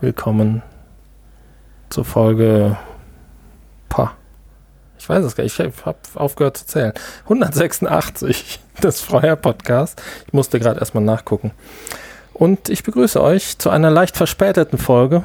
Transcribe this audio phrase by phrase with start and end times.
[0.00, 0.62] willkommen
[1.90, 2.76] zur Folge.
[3.88, 4.12] Pah.
[4.98, 6.92] Ich weiß es gar nicht, ich habe aufgehört zu zählen.
[7.24, 10.00] 186 des Freier Podcast.
[10.26, 11.52] Ich musste gerade erstmal nachgucken.
[12.32, 15.24] Und ich begrüße euch zu einer leicht verspäteten Folge.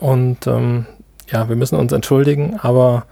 [0.00, 0.86] Und ähm,
[1.30, 3.06] ja, wir müssen uns entschuldigen, aber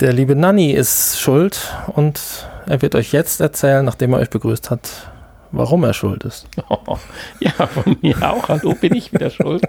[0.00, 4.70] der liebe Nanny ist schuld und er wird euch jetzt erzählen, nachdem er euch begrüßt
[4.70, 5.12] hat,
[5.52, 6.48] warum er schuld ist.
[6.68, 6.98] Oh,
[7.40, 8.48] ja, von mir auch.
[8.48, 9.62] Hallo, bin ich wieder schuld.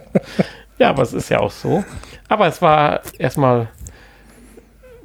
[0.80, 1.84] Ja, aber es ist ja auch so.
[2.28, 3.70] Aber es war erstmal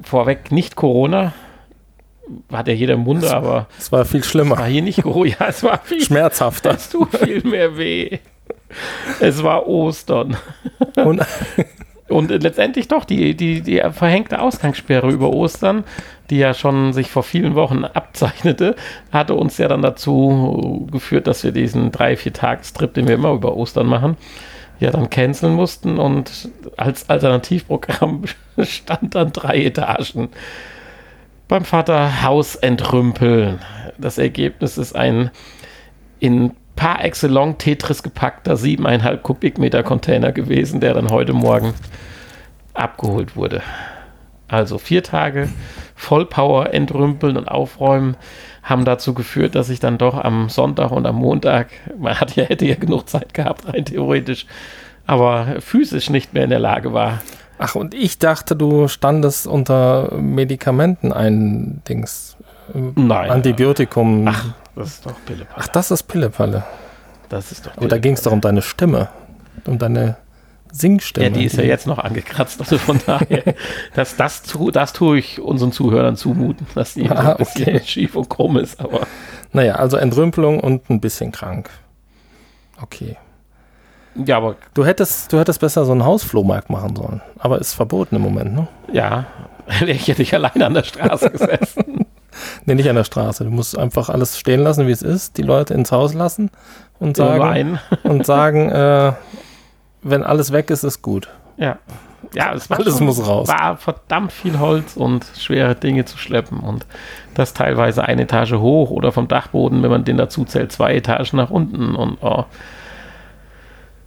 [0.01, 1.33] vorweg nicht Corona.
[2.51, 3.67] Hat ja jeder im Munde, aber.
[3.77, 4.55] Es war viel schlimmer.
[4.55, 5.31] Es war hier nicht Corona.
[5.39, 6.71] Ja, es war viel schmerzhafter.
[6.71, 8.19] Es tut viel mehr weh.
[9.19, 10.37] Es war Ostern.
[10.95, 11.21] Und,
[12.09, 15.83] und letztendlich doch die, die, die verhängte Ausgangssperre über Ostern,
[16.29, 18.75] die ja schon sich vor vielen Wochen abzeichnete,
[19.11, 23.33] hatte uns ja dann dazu geführt, dass wir diesen drei, vier Tagestrip, den wir immer
[23.33, 24.17] über Ostern machen,
[24.79, 28.23] ja dann canceln mussten und als Alternativprogramm
[28.61, 30.29] stand dann drei Etagen
[31.47, 33.59] beim Vater Haus entrümpeln.
[33.97, 35.31] Das Ergebnis ist ein
[36.19, 41.73] in par excellence Tetris gepackter 7,5 Kubikmeter Container gewesen, der dann heute Morgen
[42.79, 43.61] abgeholt wurde.
[44.47, 45.47] Also vier Tage
[45.95, 48.17] Vollpower entrümpeln und aufräumen
[48.63, 52.45] haben dazu geführt, dass ich dann doch am Sonntag und am Montag, man hat ja,
[52.45, 54.45] hätte ja genug Zeit gehabt, rein theoretisch,
[55.05, 57.19] aber physisch nicht mehr in der Lage war.
[57.57, 62.37] Ach, und ich dachte, du standest unter Medikamenten ein Dings.
[62.73, 63.29] Nein.
[63.29, 64.27] Antibiotikum.
[64.27, 65.57] Ach, das ist doch Pillepalle.
[65.57, 66.63] Ach, das ist Pillepalle.
[67.27, 69.09] Das ist doch Aber da ging es doch um deine Stimme.
[69.65, 70.15] Um deine
[70.71, 71.27] Singstimme.
[71.27, 72.59] Ja, die ist ja jetzt noch angekratzt.
[72.59, 73.43] Also von daher,
[73.95, 77.81] das, das, das tue ich unseren Zuhörern zumuten, dass die ah, ein bisschen okay.
[77.85, 78.79] schief und krumm ist.
[78.79, 79.07] Aber
[79.51, 81.69] naja, also Entrümpelung und ein bisschen krank.
[82.81, 83.17] Okay.
[84.15, 84.55] Ja, aber.
[84.73, 87.21] Du hättest, du hättest besser so einen Hausflohmarkt machen sollen.
[87.37, 88.67] Aber ist verboten im Moment, ne?
[88.91, 89.25] Ja,
[89.85, 92.05] ich hätte dich alleine an der Straße gesessen.
[92.65, 93.43] nee, nicht an der Straße.
[93.43, 96.51] Du musst einfach alles stehen lassen, wie es ist, die Leute ins Haus lassen
[96.99, 99.13] und sagen, und sagen äh,
[100.01, 101.29] wenn alles weg ist, ist gut.
[101.57, 101.77] Ja.
[102.33, 103.47] Ja, es war alles muss raus.
[103.47, 106.85] war verdammt viel Holz und schwere Dinge zu schleppen und
[107.33, 111.37] das teilweise eine Etage hoch oder vom Dachboden, wenn man den dazu zählt, zwei Etagen
[111.37, 112.45] nach unten und oh.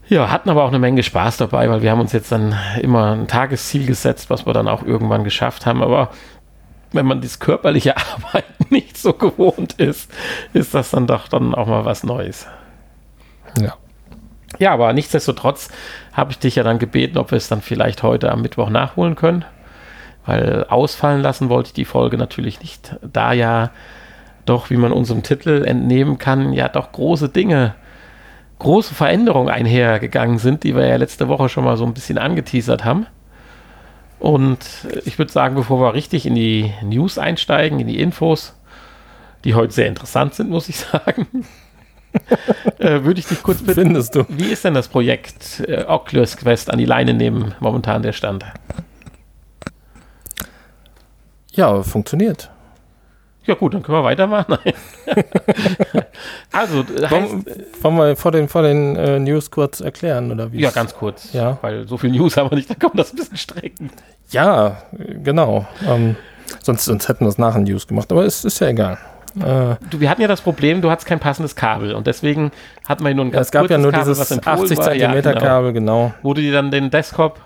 [0.08, 3.12] Ja, hatten aber auch eine Menge Spaß dabei, weil wir haben uns jetzt dann immer
[3.12, 5.82] ein Tagesziel gesetzt, was wir dann auch irgendwann geschafft haben.
[5.82, 6.10] Aber
[6.92, 10.10] wenn man das körperliche Arbeiten nicht so gewohnt ist,
[10.52, 12.46] ist das dann doch dann auch mal was Neues.
[13.58, 13.74] Ja.
[14.58, 15.70] Ja, aber nichtsdestotrotz
[16.12, 19.16] habe ich dich ja dann gebeten, ob wir es dann vielleicht heute am Mittwoch nachholen
[19.16, 19.44] können.
[20.24, 23.70] Weil ausfallen lassen wollte ich die Folge natürlich nicht, da ja
[24.46, 27.74] doch, wie man unserem Titel entnehmen kann, ja doch große Dinge,
[28.58, 32.84] große Veränderungen einhergegangen sind, die wir ja letzte Woche schon mal so ein bisschen angeteasert
[32.84, 33.06] haben.
[34.20, 34.64] Und
[35.04, 38.54] ich würde sagen, bevor wir richtig in die News einsteigen, in die Infos,
[39.44, 41.26] die heute sehr interessant sind, muss ich sagen,
[42.78, 43.82] äh, würde ich dich kurz bitten.
[43.82, 44.24] Findest du?
[44.28, 48.44] Wie ist denn das Projekt äh, Oculus Quest an die Leine nehmen, momentan der Stand?
[51.52, 52.50] Ja, funktioniert.
[53.44, 54.56] Ja gut, dann können wir weitermachen.
[56.52, 57.44] also, wollen,
[57.80, 60.60] wollen wir vor den, vor den äh, News kurz erklären, oder wie?
[60.60, 61.32] Ja, ganz kurz.
[61.32, 61.58] Ja.
[61.60, 63.90] Weil so viel News haben wir nicht, da kommt das ein bisschen strecken.
[64.30, 65.66] Ja, genau.
[65.88, 66.14] Ähm,
[66.62, 68.98] sonst, sonst hätten wir es nach den News gemacht, aber es ist ja egal.
[69.36, 72.50] Äh, du, wir hatten ja das Problem, du hattest kein passendes Kabel und deswegen
[72.86, 75.20] hatten wir nur ein ganz ja, Es gab ja nur Kabel, dieses 80 cm ja,
[75.20, 75.40] genau.
[75.40, 76.14] Kabel, genau.
[76.22, 77.40] Wo du dir dann den Desktop,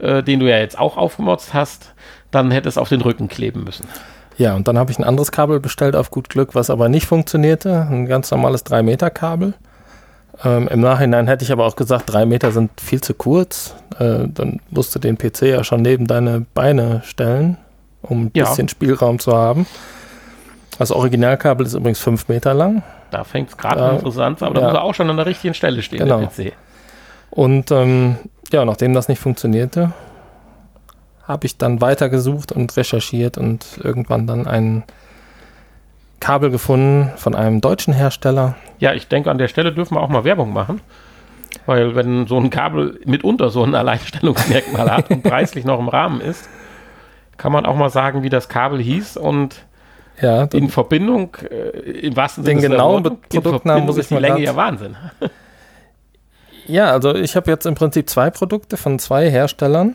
[0.00, 1.94] äh, den du ja jetzt auch aufgemotzt hast,
[2.30, 3.86] dann hättest auf den Rücken kleben müssen.
[4.36, 7.06] Ja, und dann habe ich ein anderes Kabel bestellt auf gut Glück, was aber nicht
[7.06, 7.86] funktionierte.
[7.90, 9.54] Ein ganz normales 3 Meter Kabel.
[10.44, 13.74] Ähm, Im Nachhinein hätte ich aber auch gesagt, drei Meter sind viel zu kurz.
[13.98, 17.56] Äh, dann musst du den PC ja schon neben deine Beine stellen,
[18.02, 18.44] um ein ja.
[18.44, 19.66] bisschen Spielraum zu haben.
[20.78, 22.82] Das Originalkabel ist übrigens fünf Meter lang.
[23.10, 24.60] Da fängt es gerade an interessant aber ja.
[24.60, 26.20] da muss er auch schon an der richtigen Stelle stehen, genau.
[26.20, 26.52] der PC.
[27.30, 28.16] Und ähm,
[28.52, 29.92] ja, nachdem das nicht funktionierte,
[31.24, 34.84] habe ich dann weitergesucht und recherchiert und irgendwann dann ein
[36.20, 38.54] Kabel gefunden von einem deutschen Hersteller.
[38.78, 40.80] Ja, ich denke, an der Stelle dürfen wir auch mal Werbung machen.
[41.66, 46.20] Weil wenn so ein Kabel mitunter so ein Alleinstellungsmerkmal hat und preislich noch im Rahmen
[46.20, 46.48] ist,
[47.36, 49.66] kann man auch mal sagen, wie das Kabel hieß und
[50.20, 54.56] ja, in Verbindung, äh, im wahrsten Sinne den genauen Produktnamen muss ich die Länge ja
[54.56, 54.96] Wahnsinn.
[56.66, 59.94] Ja, also ich habe jetzt im Prinzip zwei Produkte von zwei Herstellern.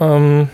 [0.00, 0.48] Ähm,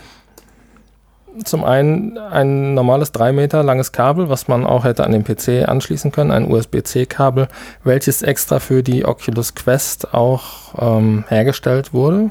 [1.45, 5.67] zum einen ein normales 3 Meter langes Kabel, was man auch hätte an den PC
[5.69, 7.47] anschließen können, ein USB-C-Kabel,
[7.83, 12.29] welches extra für die Oculus Quest auch ähm, hergestellt wurde.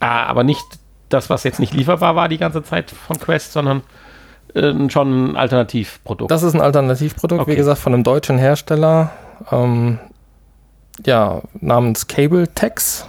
[0.00, 0.64] Ah, aber nicht
[1.08, 3.82] das, was jetzt nicht lieferbar war die ganze Zeit von Quest, sondern
[4.54, 6.30] äh, schon ein Alternativprodukt.
[6.30, 7.52] Das ist ein Alternativprodukt, okay.
[7.52, 9.10] wie gesagt, von einem deutschen Hersteller,
[9.50, 9.98] ähm,
[11.04, 13.06] ja, namens CableTex.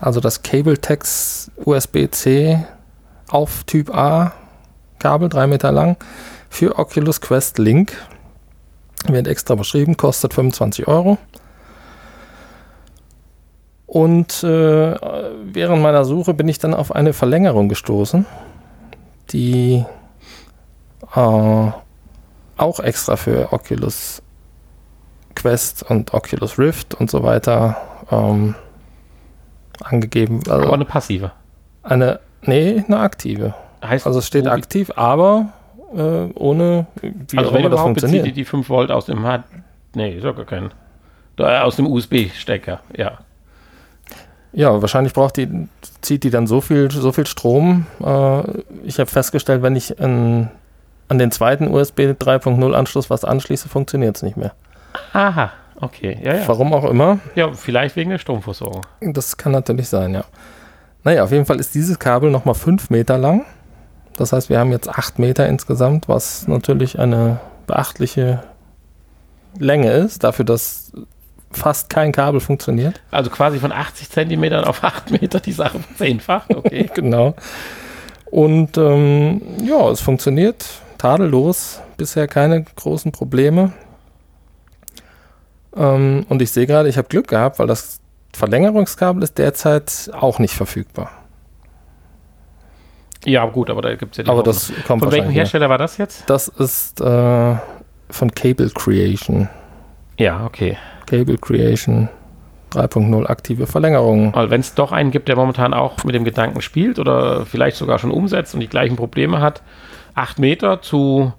[0.00, 2.64] Also das CableTex USB-C
[3.28, 4.32] auf Typ A
[5.00, 5.96] Kabel, drei Meter lang,
[6.48, 7.96] für Oculus Quest Link.
[9.08, 11.18] Wird extra beschrieben, kostet 25 Euro.
[13.86, 14.94] Und äh,
[15.44, 18.24] während meiner Suche bin ich dann auf eine Verlängerung gestoßen,
[19.30, 19.84] die
[21.14, 21.70] äh,
[22.56, 24.22] auch extra für Oculus
[25.34, 27.76] Quest und Oculus Rift und so weiter
[28.10, 28.54] ähm,
[29.82, 30.40] angegeben.
[30.48, 31.32] Also aber eine passive.
[31.82, 33.54] Eine, nee, eine aktive.
[33.82, 35.52] Heißt, also es steht aktiv, aber
[35.94, 38.26] äh, ohne, wie also wenn das funktioniert.
[38.26, 39.44] Die, die 5 Volt aus dem H
[39.94, 40.70] nee, ist ja gar kein.
[41.38, 43.18] Aus dem USB-Stecker, ja.
[44.52, 45.48] Ja, wahrscheinlich braucht die,
[46.02, 47.86] zieht die dann so viel, so viel Strom.
[48.04, 48.42] Äh,
[48.84, 50.50] ich habe festgestellt, wenn ich an,
[51.10, 54.52] an den zweiten USB 3.0 Anschluss was anschließe, funktioniert es nicht mehr.
[55.12, 56.16] Aha, okay.
[56.22, 56.42] Ja, ja.
[56.48, 57.18] Warum auch immer.
[57.34, 58.82] Ja, vielleicht wegen der Stromversorgung.
[59.00, 60.24] Das kann natürlich sein, ja.
[61.02, 63.44] Naja, auf jeden Fall ist dieses Kabel nochmal 5 Meter lang.
[64.16, 68.44] Das heißt, wir haben jetzt 8 Meter insgesamt, was natürlich eine beachtliche
[69.58, 70.92] Länge ist, dafür, dass
[71.50, 73.00] fast kein Kabel funktioniert.
[73.10, 76.88] Also quasi von 80 Zentimetern auf 8 Meter die Sache verzehnfacht, okay.
[76.94, 77.34] genau.
[78.26, 80.64] Und ähm, ja, es funktioniert
[81.00, 81.80] tadellos.
[81.96, 83.72] Bisher keine großen Probleme.
[85.74, 88.00] Ähm, und ich sehe gerade, ich habe Glück gehabt, weil das
[88.34, 91.10] Verlängerungskabel ist derzeit auch nicht verfügbar.
[93.24, 95.78] Ja, gut, aber da gibt es ja die Aber das kommt Von welchem Hersteller war
[95.78, 96.28] das jetzt?
[96.28, 97.56] Das ist äh,
[98.08, 99.48] von Cable Creation.
[100.18, 100.76] Ja, okay.
[101.06, 102.08] Cable Creation
[102.72, 104.34] 3.0 aktive Verlängerung.
[104.34, 107.76] Also wenn es doch einen gibt, der momentan auch mit dem Gedanken spielt oder vielleicht
[107.76, 109.62] sogar schon umsetzt und die gleichen Probleme hat,
[110.14, 111.32] 8 Meter zu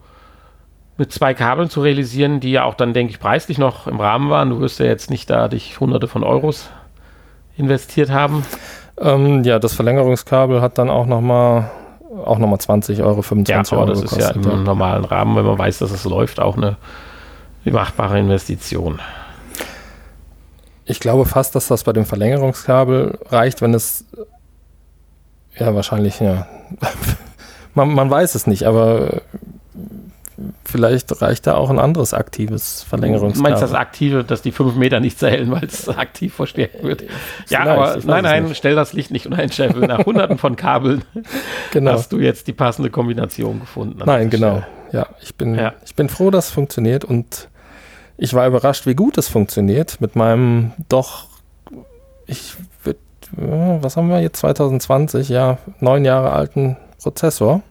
[0.97, 4.29] mit zwei Kabeln zu realisieren, die ja auch dann, denke ich, preislich noch im Rahmen
[4.29, 4.51] waren.
[4.51, 6.69] Du wirst ja jetzt nicht da dich hunderte von Euros
[7.57, 8.45] investiert haben.
[8.99, 11.71] Ähm, ja, das Verlängerungskabel hat dann auch nochmal
[12.25, 13.89] auch noch 20 Euro, 25 ja, Euro.
[13.89, 16.77] Das ist ja im normalen Rahmen, wenn man weiß, dass es läuft, auch eine
[17.65, 18.99] machbare Investition.
[20.85, 24.05] Ich glaube fast, dass das bei dem Verlängerungskabel reicht, wenn es
[25.57, 26.47] ja wahrscheinlich, ja.
[27.73, 29.21] man, man weiß es nicht, aber
[30.65, 33.51] vielleicht reicht da auch ein anderes aktives Verlängerungskabel.
[33.51, 37.03] Meinst du das aktive, dass die fünf Meter nicht zählen, weil es aktiv verstärkt wird?
[37.49, 38.57] ja, aber nein, nein, nicht.
[38.57, 39.87] stell das Licht nicht unter ein Scheffel.
[39.87, 41.03] Nach hunderten von Kabeln
[41.71, 41.91] genau.
[41.91, 44.01] hast du jetzt die passende Kombination gefunden.
[44.05, 44.63] Nein, genau.
[44.91, 45.73] Ja, ich bin, ja.
[45.85, 47.49] ich bin froh, dass es funktioniert und
[48.17, 51.27] ich war überrascht, wie gut es funktioniert mit meinem doch,
[52.27, 52.55] ich
[53.33, 57.61] was haben wir jetzt 2020, ja, neun Jahre alten Prozessor.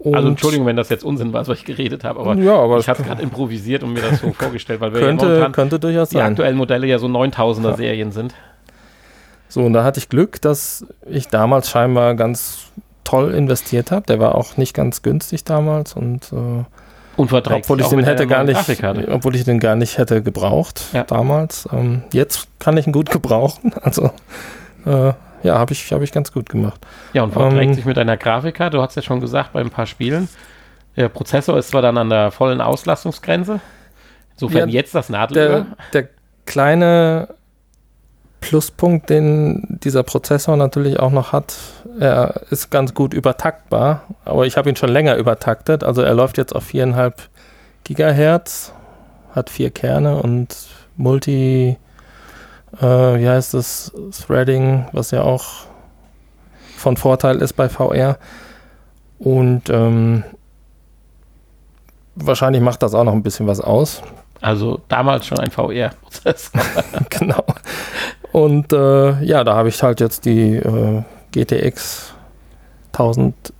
[0.09, 2.79] Und also Entschuldigung, wenn das jetzt Unsinn war, was ich geredet habe, aber, ja, aber
[2.79, 6.11] ich habe gerade improvisiert und mir das so vorgestellt, weil wir könnte, ja könnte durchaus
[6.11, 6.33] die sein.
[6.33, 8.35] aktuellen Modelle ja so 9000er Serien sind.
[9.49, 12.71] So, und da hatte ich Glück, dass ich damals scheinbar ganz
[13.05, 14.05] toll investiert habe.
[14.07, 16.65] Der war auch nicht ganz günstig damals und äh,
[17.17, 18.61] obwohl ich den hätte gar nicht,
[19.11, 21.03] obwohl ich den gar nicht hätte gebraucht ja.
[21.03, 21.69] damals.
[21.73, 23.73] Ähm, jetzt kann ich ihn gut gebrauchen.
[23.83, 24.13] Also
[24.87, 25.13] äh,
[25.43, 26.81] ja, habe ich, hab ich ganz gut gemacht.
[27.13, 28.77] Ja, und verträgt ähm, sich mit deiner Grafikkarte.
[28.77, 30.29] Du hast ja schon gesagt, bei ein paar Spielen.
[30.97, 33.61] Der Prozessor ist zwar dann an der vollen Auslastungsgrenze.
[34.33, 35.67] Insofern ja, jetzt das Nadelöhr.
[35.93, 36.09] Der, der
[36.47, 37.29] kleine
[38.41, 41.57] Pluspunkt, den dieser Prozessor natürlich auch noch hat,
[41.99, 45.83] er ist ganz gut übertaktbar, aber ich habe ihn schon länger übertaktet.
[45.83, 47.15] Also er läuft jetzt auf 4,5
[47.85, 48.73] Gigahertz,
[49.35, 50.57] hat vier Kerne und
[50.97, 51.77] Multi,
[52.81, 53.93] äh, wie heißt das,
[54.27, 55.45] Threading, was ja auch
[56.77, 58.19] von Vorteil ist bei VR.
[59.19, 60.25] Und ähm,
[62.15, 64.03] wahrscheinlich macht das auch noch ein bisschen was aus.
[64.41, 66.61] Also damals schon ein VR-Prozessor.
[67.11, 67.45] genau.
[68.33, 72.15] Und äh, ja, da habe ich halt jetzt die äh, GTX
[72.93, 73.53] 1000,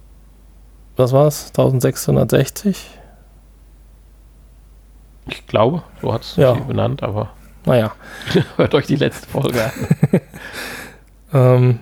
[0.97, 1.49] was war es?
[1.49, 2.99] 1660?
[5.27, 6.53] Ich glaube, so hat es ja.
[6.55, 7.31] benannt, aber.
[7.69, 7.93] Naja.
[8.57, 10.21] Hört euch die letzte Folge an.
[11.35, 11.79] ähm,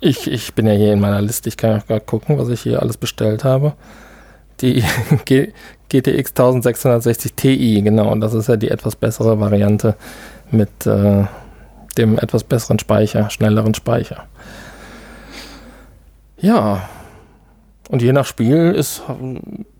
[0.00, 2.60] ich, ich bin ja hier in meiner Liste, ich kann ja gerade gucken, was ich
[2.60, 3.74] hier alles bestellt habe.
[4.60, 4.84] Die
[5.24, 5.52] G
[5.88, 9.94] GTX 1660 Ti, genau, und das ist ja die etwas bessere Variante
[10.50, 11.24] mit äh,
[11.98, 14.24] dem etwas besseren Speicher, schnelleren Speicher.
[16.38, 16.88] Ja,
[17.90, 19.02] und je nach Spiel ist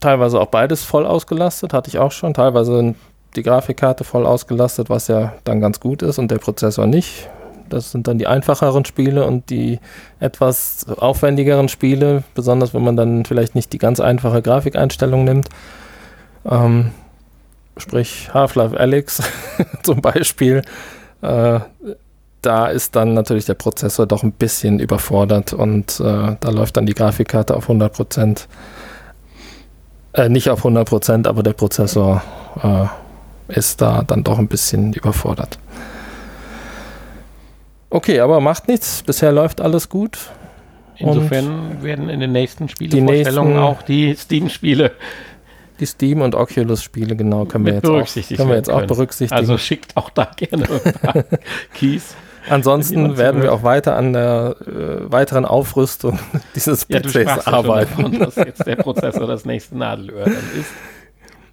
[0.00, 2.34] teilweise auch beides voll ausgelastet, hatte ich auch schon.
[2.34, 2.94] Teilweise
[3.36, 7.28] die Grafikkarte voll ausgelastet, was ja dann ganz gut ist und der Prozessor nicht.
[7.68, 9.80] Das sind dann die einfacheren Spiele und die
[10.20, 15.48] etwas aufwendigeren Spiele, besonders wenn man dann vielleicht nicht die ganz einfache Grafikeinstellung nimmt.
[16.44, 16.90] Ähm,
[17.78, 19.22] sprich Half-Life Alyx
[19.82, 20.62] zum Beispiel.
[21.22, 21.60] Äh,
[22.42, 26.86] da ist dann natürlich der Prozessor doch ein bisschen überfordert und äh, da läuft dann
[26.86, 28.48] die Grafikkarte auf 100 Prozent.
[30.12, 32.22] Äh, nicht auf 100 Prozent, aber der Prozessor
[32.62, 32.86] äh,
[33.48, 35.58] ist da dann doch ein bisschen überfordert.
[37.90, 39.02] Okay, aber macht nichts.
[39.02, 40.18] Bisher läuft alles gut.
[40.96, 44.92] Insofern und werden in den nächsten Spielevorstellungen auch die Steam-Spiele
[45.82, 48.06] die Steam- und Oculus-Spiele, genau, können wir jetzt, auch,
[48.36, 49.38] können wir jetzt auch berücksichtigen.
[49.38, 51.24] Also schickt auch da gerne ein paar
[51.74, 52.14] Keys.
[52.48, 56.20] Ansonsten werden wir auch weiter an der äh, weiteren Aufrüstung
[56.54, 57.96] dieses ja, PCs arbeiten.
[57.96, 60.70] Davon, dass jetzt der Prozessor das nächste Nadelöhr dann ist.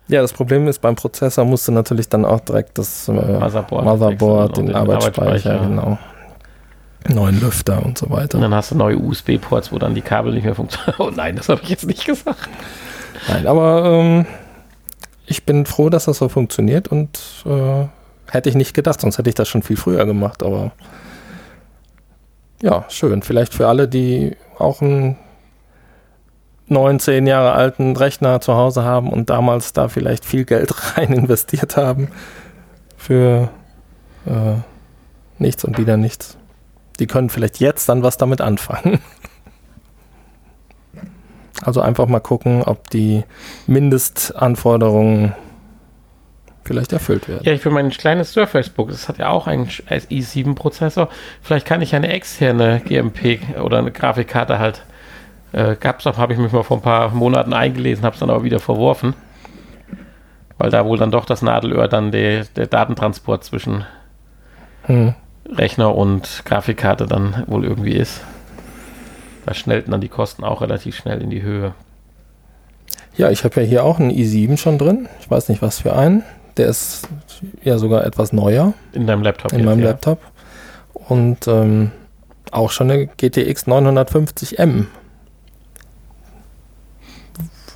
[0.09, 3.85] Ja, das Problem ist, beim Prozessor musst du natürlich dann auch direkt das äh, Motherboard,
[3.85, 5.97] Motherboard den, den Arbeitsspeicher, Arbeitsspeicher, genau.
[7.07, 8.35] Neuen Lüfter und so weiter.
[8.35, 10.95] Und dann hast du neue USB-Ports, wo dann die Kabel nicht mehr funktionieren.
[10.99, 12.49] Oh nein, das habe ich jetzt nicht gesagt.
[13.29, 14.25] Nein, aber ähm,
[15.25, 17.85] ich bin froh, dass das so funktioniert und äh,
[18.31, 20.71] Hätte ich nicht gedacht, sonst hätte ich das schon viel früher gemacht, aber
[22.61, 23.23] ja, schön.
[23.23, 25.17] Vielleicht für alle, die auch einen
[26.69, 31.13] neun, zehn Jahre alten Rechner zu Hause haben und damals da vielleicht viel Geld rein
[31.13, 32.09] investiert haben
[32.97, 33.49] für
[34.25, 34.55] äh,
[35.37, 36.37] nichts und wieder nichts.
[36.99, 38.99] Die können vielleicht jetzt dann was damit anfangen.
[41.61, 43.25] Also einfach mal gucken, ob die
[43.67, 45.33] Mindestanforderungen
[46.63, 47.43] vielleicht erfüllt werden.
[47.43, 51.09] Ja, ich für mein kleines Surface-Book, das hat ja auch einen i7-Prozessor.
[51.41, 54.83] Vielleicht kann ich eine externe GMP oder eine Grafikkarte halt.
[55.51, 58.29] Äh, gab's auch, habe ich mich mal vor ein paar Monaten eingelesen, habe es dann
[58.29, 59.15] aber wieder verworfen.
[60.57, 63.85] Weil da wohl dann doch das Nadelöhr dann der, der Datentransport zwischen
[64.83, 65.13] hm.
[65.49, 68.21] Rechner und Grafikkarte dann wohl irgendwie ist.
[69.45, 71.73] Da schnellten dann die Kosten auch relativ schnell in die Höhe.
[73.15, 75.09] Ja, ich habe ja hier auch einen i7 schon drin.
[75.21, 76.23] Ich weiß nicht, was für einen.
[76.57, 77.07] Der ist
[77.63, 78.73] ja sogar etwas neuer.
[78.91, 79.51] In deinem Laptop.
[79.53, 79.87] In jetzt, meinem ja.
[79.87, 80.19] Laptop.
[80.93, 81.91] Und ähm,
[82.51, 84.85] auch schon eine GTX 950M.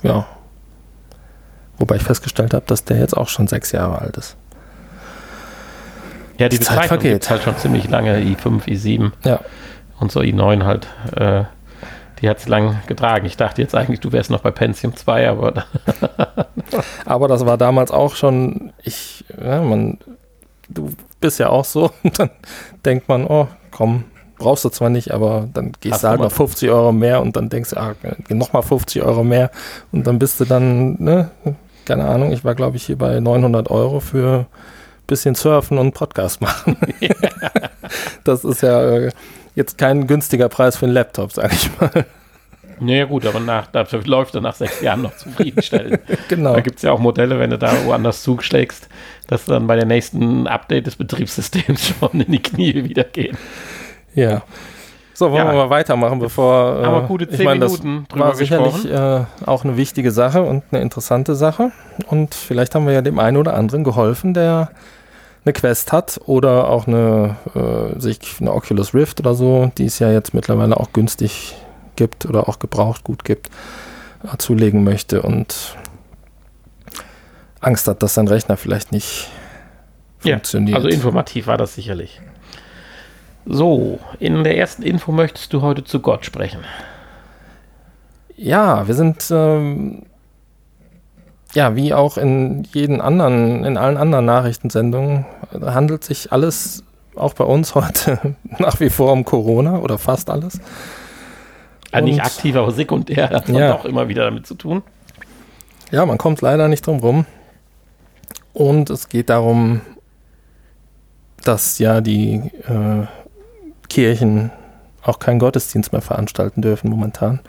[0.04, 0.26] Ja.
[1.78, 4.36] Wobei ich festgestellt habe, dass der jetzt auch schon sechs Jahre alt ist.
[6.38, 7.28] Ja, die, die Zeit vergeht.
[7.30, 9.12] halt schon ziemlich lange, i5, i7.
[9.24, 9.40] Ja.
[9.98, 10.88] Und so i9 halt.
[11.16, 11.44] Äh,
[12.20, 13.26] die hat es lang getragen.
[13.26, 15.64] Ich dachte jetzt eigentlich, du wärst noch bei Pentium 2, aber.
[17.04, 19.98] aber das war damals auch schon, ich, ja, man,
[20.68, 22.30] du bist ja auch so, dann
[22.84, 24.04] denkt man, oh, komm,
[24.44, 27.34] brauchst du zwar nicht, aber dann gehst Hast du halt noch 50 Euro mehr und
[27.34, 27.94] dann denkst du, ah,
[28.28, 29.50] nochmal 50 Euro mehr
[29.90, 31.30] und dann bist du dann, ne,
[31.86, 34.46] keine Ahnung, ich war glaube ich hier bei 900 Euro für
[35.06, 36.76] bisschen surfen und Podcast machen.
[38.24, 39.10] das ist ja äh,
[39.54, 42.04] jetzt kein günstiger Preis für einen Laptop, sag ich mal.
[42.80, 46.00] Naja gut, aber nach, dafür läuft er nach sechs Jahren noch zufriedenstellend.
[46.28, 46.54] genau.
[46.54, 48.88] Da gibt es ja auch Modelle, wenn du da woanders zuschlägst,
[49.26, 53.36] dass dann bei der nächsten Update des Betriebssystems schon in die Knie wieder gehen.
[54.14, 54.42] Ja.
[55.14, 55.52] So, wollen ja.
[55.52, 56.80] wir mal weitermachen, bevor.
[56.80, 60.42] Äh, Aber gute zehn ich mein, Minuten drüber war sicherlich äh, auch eine wichtige Sache
[60.42, 61.70] und eine interessante Sache.
[62.08, 64.70] Und vielleicht haben wir ja dem einen oder anderen geholfen, der
[65.44, 70.00] eine Quest hat oder auch eine, äh, sich eine Oculus Rift oder so, die es
[70.00, 71.54] ja jetzt mittlerweile auch günstig
[71.96, 73.50] gibt oder auch gebraucht gut gibt,
[74.24, 75.76] äh, zulegen möchte und
[77.60, 79.30] Angst hat, dass sein Rechner vielleicht nicht
[80.18, 80.70] funktioniert.
[80.70, 82.20] Ja, also informativ war das sicherlich.
[83.46, 86.60] So, in der ersten Info möchtest du heute zu Gott sprechen.
[88.36, 90.06] Ja, wir sind ähm,
[91.54, 95.24] ja, wie auch in jeden anderen, in allen anderen Nachrichtensendungen,
[95.62, 96.84] handelt sich alles
[97.16, 100.60] auch bei uns heute nach wie vor um Corona oder fast alles.
[101.92, 103.74] Ja, nicht aktiv, aber sekundär hat man ja.
[103.74, 104.82] auch immer wieder damit zu tun.
[105.92, 107.26] Ja, man kommt leider nicht drum rum.
[108.52, 109.80] Und es geht darum,
[111.44, 113.06] dass ja die äh,
[113.88, 114.50] Kirchen
[115.02, 117.40] auch keinen Gottesdienst mehr veranstalten dürfen momentan.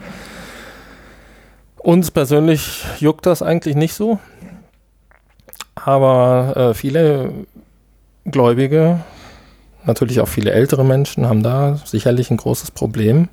[1.77, 4.19] Uns persönlich juckt das eigentlich nicht so.
[5.75, 7.31] Aber äh, viele
[8.25, 9.01] Gläubige,
[9.85, 13.29] natürlich auch viele ältere Menschen, haben da sicherlich ein großes Problem.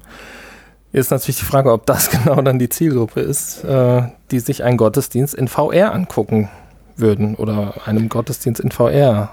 [0.93, 4.77] Jetzt natürlich die Frage, ob das genau dann die Zielgruppe ist, äh, die sich einen
[4.77, 6.51] Gottesdienst in VR angucken
[6.97, 9.31] würden oder einem Gottesdienst in VR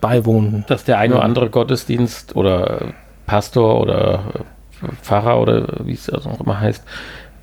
[0.00, 0.64] beiwohnen.
[0.68, 2.92] Dass der ein oder andere Gottesdienst oder
[3.26, 4.24] Pastor oder
[5.02, 6.84] Pfarrer oder wie es auch immer heißt,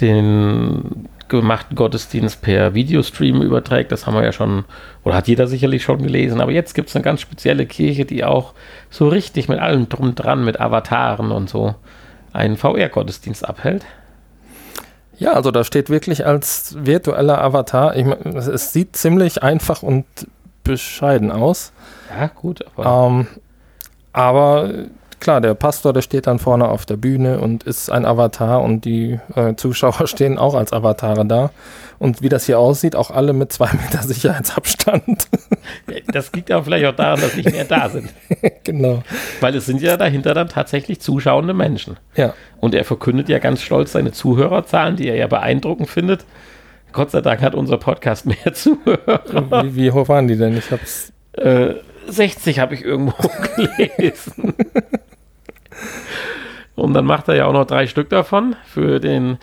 [0.01, 3.91] den gemachten Gottesdienst per Videostream überträgt.
[3.91, 4.65] Das haben wir ja schon,
[5.03, 6.41] oder hat jeder sicherlich schon gelesen.
[6.41, 8.53] Aber jetzt gibt es eine ganz spezielle Kirche, die auch
[8.89, 11.75] so richtig mit allem drum dran, mit Avataren und so,
[12.33, 13.85] einen VR-Gottesdienst abhält.
[15.17, 20.05] Ja, also da steht wirklich als virtueller Avatar, ich mein, es sieht ziemlich einfach und
[20.63, 21.73] bescheiden aus.
[22.17, 23.07] Ja, gut, aber.
[23.07, 23.27] Ähm,
[24.11, 24.69] aber
[25.19, 28.85] klar, der Pastor, der steht dann vorne auf der Bühne und ist ein Avatar und
[28.85, 31.51] die äh, Zuschauer stehen auch als Avatare da.
[31.99, 35.27] Und wie das hier aussieht, auch alle mit zwei Meter Sicherheitsabstand.
[36.07, 38.09] Das liegt ja vielleicht auch daran, dass nicht mehr da sind.
[38.63, 39.03] genau.
[39.41, 41.97] Weil es sind ja dahinter dann tatsächlich zuschauende Menschen.
[42.15, 42.33] Ja.
[42.59, 46.25] Und er verkündet ja ganz stolz seine Zuhörerzahlen, die er ja beeindruckend findet.
[46.91, 49.63] Gott sei Dank hat unser Podcast mehr Zuhörer.
[49.63, 50.57] Wie, wie hoch waren die denn?
[50.57, 51.11] Ich hab's.
[51.33, 51.75] Äh,
[52.07, 53.13] 60 habe ich irgendwo
[53.55, 54.55] gelesen.
[56.79, 59.37] Und dann macht er ja auch noch drei Stück davon für den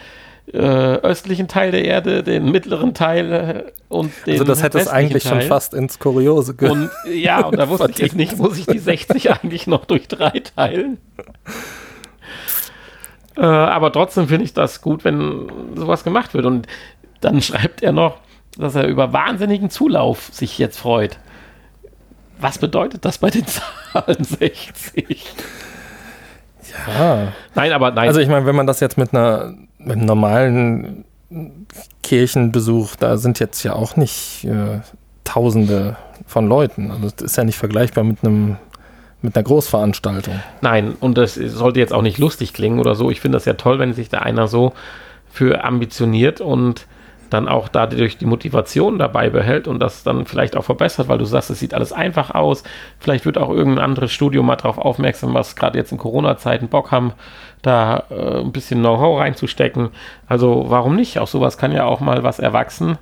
[0.53, 4.89] äh, östlichen Teil der Erde, den mittleren Teil äh, und den Also das hätte es
[4.89, 5.41] eigentlich Teil.
[5.41, 8.79] schon fast ins Kuriose ge Und ja, und da wusste ich nicht, muss ich die
[8.79, 10.99] 60 eigentlich noch durch drei teilen?
[13.37, 16.47] Äh, aber trotzdem finde ich das gut, wenn sowas gemacht wird.
[16.47, 16.67] Und
[17.21, 18.19] dann schreibt er noch,
[18.57, 21.19] dass er über wahnsinnigen Zulauf sich jetzt freut.
[22.39, 23.47] Was bedeutet das bei den
[23.93, 25.25] Zahlen 60?
[26.99, 27.33] Ja.
[27.55, 28.09] Nein, aber nein.
[28.09, 31.05] Also ich meine, wenn man das jetzt mit einer mit einem normalen
[32.03, 34.81] Kirchenbesuch, da sind jetzt ja auch nicht äh,
[35.25, 35.97] Tausende
[36.27, 36.91] von Leuten.
[36.91, 38.57] Also das ist ja nicht vergleichbar mit einem
[39.23, 40.41] mit einer Großveranstaltung.
[40.61, 43.11] Nein, und das sollte jetzt auch nicht lustig klingen oder so.
[43.11, 44.73] Ich finde das ja toll, wenn sich da einer so
[45.31, 46.87] für ambitioniert und
[47.31, 51.25] dann auch dadurch die Motivation dabei behält und das dann vielleicht auch verbessert, weil du
[51.25, 52.63] sagst, es sieht alles einfach aus.
[52.99, 56.91] Vielleicht wird auch irgendein anderes Studio mal darauf aufmerksam, was gerade jetzt in Corona-Zeiten Bock
[56.91, 57.13] haben,
[57.63, 59.91] da äh, ein bisschen Know-how reinzustecken.
[60.29, 61.19] Also warum nicht?
[61.19, 62.99] Auch sowas kann ja auch mal was erwachsen,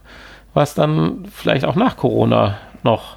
[0.54, 3.16] was dann vielleicht auch nach Corona noch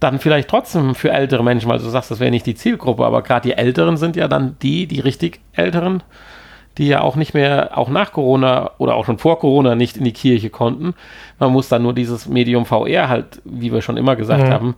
[0.00, 3.22] dann vielleicht trotzdem für ältere Menschen, weil du sagst, das wäre nicht die Zielgruppe, aber
[3.22, 6.02] gerade die Älteren sind ja dann die, die richtig Älteren,
[6.78, 10.04] die ja auch nicht mehr, auch nach Corona oder auch schon vor Corona nicht in
[10.04, 10.94] die Kirche konnten.
[11.38, 14.52] Man muss dann nur dieses Medium VR halt, wie wir schon immer gesagt Mhm.
[14.52, 14.74] haben,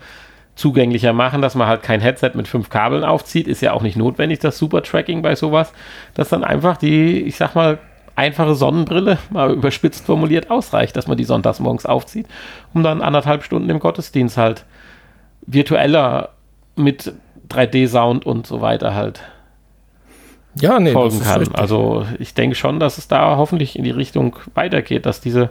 [0.56, 3.96] zugänglicher machen, dass man halt kein Headset mit fünf Kabeln aufzieht, ist ja auch nicht
[3.96, 5.72] notwendig, das Super-Tracking bei sowas,
[6.14, 7.78] dass dann einfach die, ich sag mal,
[8.16, 12.26] einfache Sonnenbrille, mal überspitzt formuliert, ausreicht, dass man die sonntags morgens aufzieht,
[12.74, 14.64] um dann anderthalb Stunden im Gottesdienst halt
[15.46, 16.30] virtueller
[16.76, 17.12] mit
[17.48, 19.22] 3D-Sound und so weiter halt
[20.54, 21.38] Ja, nee, folgen kann.
[21.38, 21.58] richtig.
[21.58, 25.50] Also ich denke schon, dass es da hoffentlich in die Richtung weitergeht, dass diese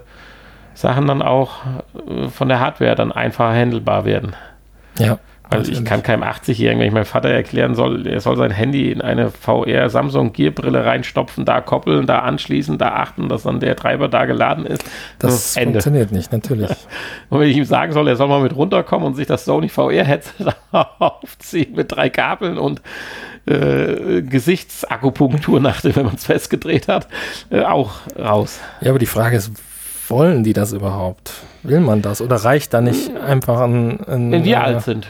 [0.74, 4.36] Sachen dann auch äh, von der Hardware dann einfacher handelbar werden.
[4.98, 5.20] ja.
[5.52, 8.92] Also ich kann keinem 80-Jährigen, wenn ich meinem Vater erklären soll, er soll sein Handy
[8.92, 13.60] in eine VR Samsung Gear Brille reinstopfen, da koppeln, da anschließen, da achten, dass dann
[13.60, 14.84] der Treiber da geladen ist.
[15.18, 15.72] Das Ende.
[15.74, 16.70] funktioniert nicht, natürlich.
[17.30, 19.70] Und wenn ich ihm sagen soll, er soll mal mit runterkommen und sich das Sony
[19.70, 22.82] VR Headset aufziehen mit drei Kabeln und
[23.50, 27.08] äh, Gesichtsakupunktur, nachdem wenn man es festgedreht hat,
[27.50, 28.60] äh, auch raus.
[28.82, 29.52] Ja, aber die Frage ist,
[30.08, 31.34] wollen die das überhaupt?
[31.64, 32.22] Will man das?
[32.22, 35.08] Oder reicht da nicht einfach ein, ein, Wenn wir äh, alt sind,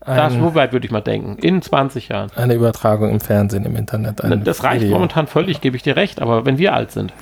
[0.00, 2.30] das, ein, so weit würde ich mal denken, in 20 Jahren.
[2.34, 4.22] eine Übertragung im Fernsehen, im Internet?
[4.22, 4.94] ein Das reicht Video?
[4.94, 7.12] momentan völlig, gebe ich dir recht, aber wenn wir alt sind,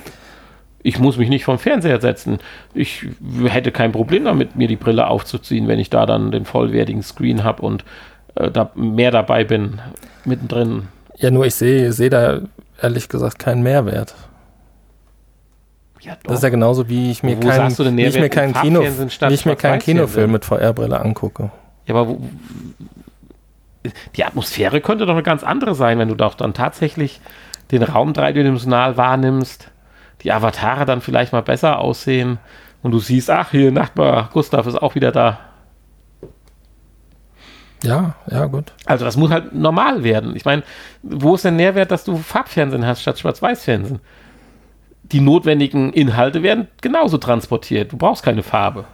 [0.81, 2.39] ich muss mich nicht vom Fernseher setzen.
[2.73, 3.05] Ich
[3.45, 7.43] hätte kein Problem damit, mir die Brille aufzuziehen, wenn ich da dann den vollwertigen Screen
[7.43, 7.83] habe und
[8.39, 9.79] äh, da mehr dabei bin,
[10.25, 10.87] mittendrin.
[11.17, 12.39] Ja, nur ich sehe sehe da
[12.81, 14.15] ehrlich gesagt keinen Mehrwert.
[15.99, 19.79] Ja, Das ist ja genauso, wie ich mir keinen, Kino, wie ich mir keinen Schwarz-Weiß-Fernsehen?
[19.79, 21.51] Kinofilm mit VR-Brille angucke.
[21.85, 22.21] Ja, aber wo,
[24.15, 27.19] die Atmosphäre könnte doch eine ganz andere sein, wenn du doch dann tatsächlich
[27.71, 29.71] den Raum dreidimensional wahrnimmst,
[30.21, 32.39] die Avatare dann vielleicht mal besser aussehen
[32.81, 35.39] und du siehst, ach, hier Nachbar Gustav ist auch wieder da.
[37.83, 38.73] Ja, ja, gut.
[38.85, 40.35] Also das muss halt normal werden.
[40.35, 40.63] Ich meine,
[41.01, 43.99] wo ist der Nährwert, dass du Farbfernsehen hast statt Schwarz-Weiß-Fernsehen?
[45.03, 47.91] Die notwendigen Inhalte werden genauso transportiert.
[47.91, 48.85] Du brauchst keine Farbe.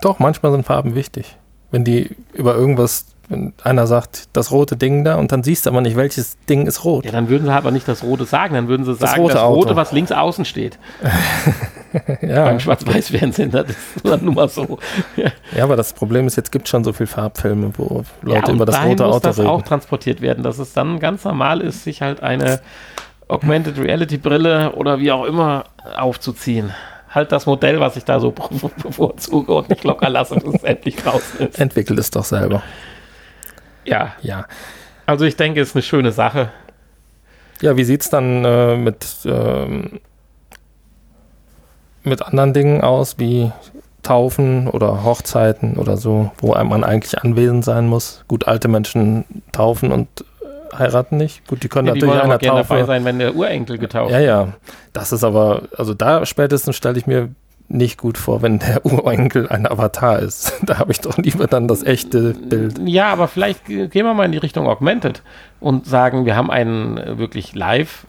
[0.00, 1.36] Doch, manchmal sind Farben wichtig.
[1.70, 5.70] Wenn die über irgendwas, wenn einer sagt, das rote Ding da und dann siehst du
[5.70, 7.04] aber nicht, welches Ding ist rot.
[7.04, 9.34] Ja, dann würden sie aber nicht das Rote sagen, dann würden sie Das sagen, rote
[9.34, 10.78] das Rote, was links außen steht.
[12.22, 12.44] ja.
[12.44, 13.50] beim Schwarz-Weiß-Fernsehen.
[13.50, 14.78] Das ist nun mal so.
[15.16, 15.64] Ja.
[15.64, 18.66] aber das Problem ist, jetzt gibt es schon so viele Farbfilme, wo Leute ja, über
[18.66, 19.48] das rote muss Auto das reden.
[19.48, 22.60] auch transportiert werden, dass es dann ganz normal ist, sich halt eine
[23.28, 25.64] Augmented Reality Brille oder wie auch immer
[25.96, 26.72] aufzuziehen.
[27.10, 28.30] Halt das Modell, was ich da so
[28.82, 31.58] bevorzuge und nicht locker lasse, bis es endlich draußen ist.
[31.58, 32.62] Entwickelt es doch selber.
[33.84, 34.12] Ja.
[34.20, 34.46] Ja.
[35.06, 36.50] Also ich denke, es ist eine schöne Sache.
[37.60, 40.00] Ja, wie sieht es dann äh, mit, ähm,
[42.04, 43.50] mit anderen Dingen aus, wie
[44.02, 48.24] Taufen oder Hochzeiten oder so, wo man eigentlich anwesend sein muss?
[48.28, 50.08] Gut, alte Menschen taufen und
[50.76, 51.46] heiraten nicht.
[51.46, 52.74] Gut, die können ja, die natürlich einer gerne Taufe.
[52.74, 54.48] dabei sein, wenn der Urenkel getauft Ja, ja.
[54.92, 57.30] Das ist aber, also da spätestens stelle ich mir
[57.68, 60.54] nicht gut vor, wenn der Urenkel ein Avatar ist.
[60.64, 62.78] Da habe ich doch lieber dann das echte Bild.
[62.84, 65.22] Ja, aber vielleicht gehen wir mal in die Richtung Augmented
[65.60, 68.06] und sagen, wir haben einen äh, wirklich live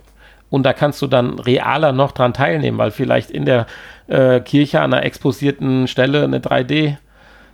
[0.49, 3.67] und da kannst du dann realer noch dran teilnehmen, weil vielleicht in der
[4.07, 6.97] äh, Kirche an einer exposierten Stelle eine 3D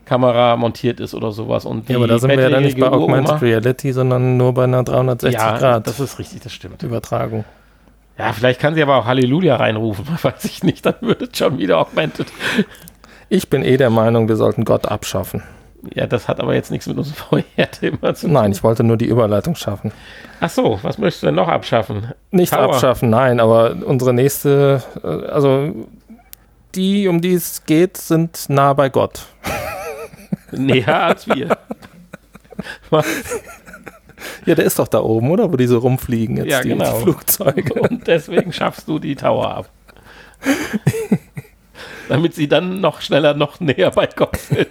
[0.06, 1.66] Kamera montiert ist oder sowas.
[1.66, 4.64] Und ja, aber da sind wir ja dann nicht bei Augmented Reality, sondern nur bei
[4.66, 5.88] einer 360 ja, Grad.
[5.88, 6.84] Das ist richtig, das stimmt.
[6.84, 7.44] Übertragung.
[8.18, 11.58] Ja, vielleicht kann sie aber auch Halleluja reinrufen, weiß ich nicht, dann wird es schon
[11.58, 12.28] wieder Augmented.
[13.28, 15.44] Ich bin eh der Meinung, wir sollten Gott abschaffen.
[15.94, 18.34] Ja, das hat aber jetzt nichts mit unserem Vorher-Thema zu tun.
[18.34, 19.92] Nein, ich wollte nur die Überleitung schaffen.
[20.40, 22.12] Ach so, was möchtest du denn noch abschaffen?
[22.32, 22.74] Nicht Tower.
[22.74, 25.74] abschaffen, nein, aber unsere nächste, äh, also
[26.76, 29.26] die, um die es geht, sind nah bei Gott.
[30.52, 31.58] Näher als wir.
[32.90, 33.06] Was?
[34.46, 35.52] Ja, der ist doch da oben, oder?
[35.52, 36.98] Wo die so rumfliegen jetzt, ja, die, genau.
[36.98, 37.74] die Flugzeuge.
[37.74, 39.70] Und deswegen schaffst du die Tower ab.
[42.10, 44.68] Damit sie dann noch schneller, noch näher bei Gott sind.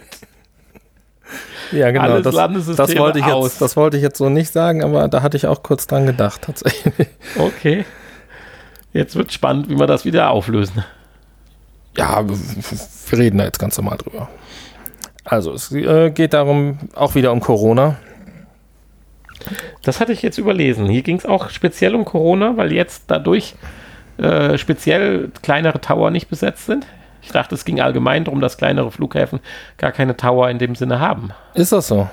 [1.71, 2.03] Ja, genau.
[2.03, 3.45] Alles das, das, wollte ich aus.
[3.45, 6.05] jetzt, das wollte ich jetzt so nicht sagen, aber da hatte ich auch kurz dran
[6.05, 7.07] gedacht, tatsächlich.
[7.37, 7.85] Okay.
[8.93, 10.83] Jetzt wird spannend, wie wir das wieder auflösen.
[11.97, 14.29] Ja, wir reden da jetzt ganz normal drüber.
[15.23, 17.97] Also, es äh, geht darum, auch wieder um Corona.
[19.81, 20.87] Das hatte ich jetzt überlesen.
[20.87, 23.55] Hier ging es auch speziell um Corona, weil jetzt dadurch
[24.17, 26.85] äh, speziell kleinere Tower nicht besetzt sind.
[27.25, 29.39] Ich dachte, es ging allgemein darum, dass kleinere Flughäfen
[29.77, 31.31] gar keine Tower in dem Sinne haben.
[31.53, 32.07] Ist das so?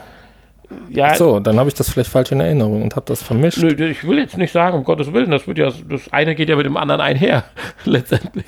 [0.89, 1.15] Ja.
[1.15, 3.59] so, dann habe ich das vielleicht falsch in Erinnerung und habe das vermischt.
[3.59, 6.49] Nö, ich will jetzt nicht sagen, um Gottes Willen, das wird ja, das eine geht
[6.49, 7.45] ja mit dem anderen einher,
[7.85, 8.47] letztendlich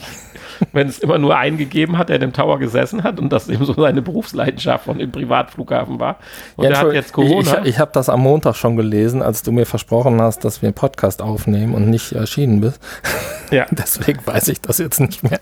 [0.72, 3.48] wenn es immer nur einen gegeben hat, der in dem Tower gesessen hat und das
[3.48, 6.18] eben so seine Berufsleidenschaft von dem Privatflughafen war.
[6.56, 7.60] Und ja, der hat jetzt Corona.
[7.62, 10.68] Ich, ich habe das am Montag schon gelesen, als du mir versprochen hast, dass wir
[10.68, 12.80] einen Podcast aufnehmen und nicht erschienen bist.
[13.50, 13.66] Ja.
[13.70, 15.40] Deswegen weiß ich das jetzt nicht mehr.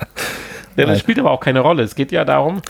[0.77, 1.83] Ja, das spielt aber auch keine Rolle.
[1.83, 2.63] Es geht ja darum,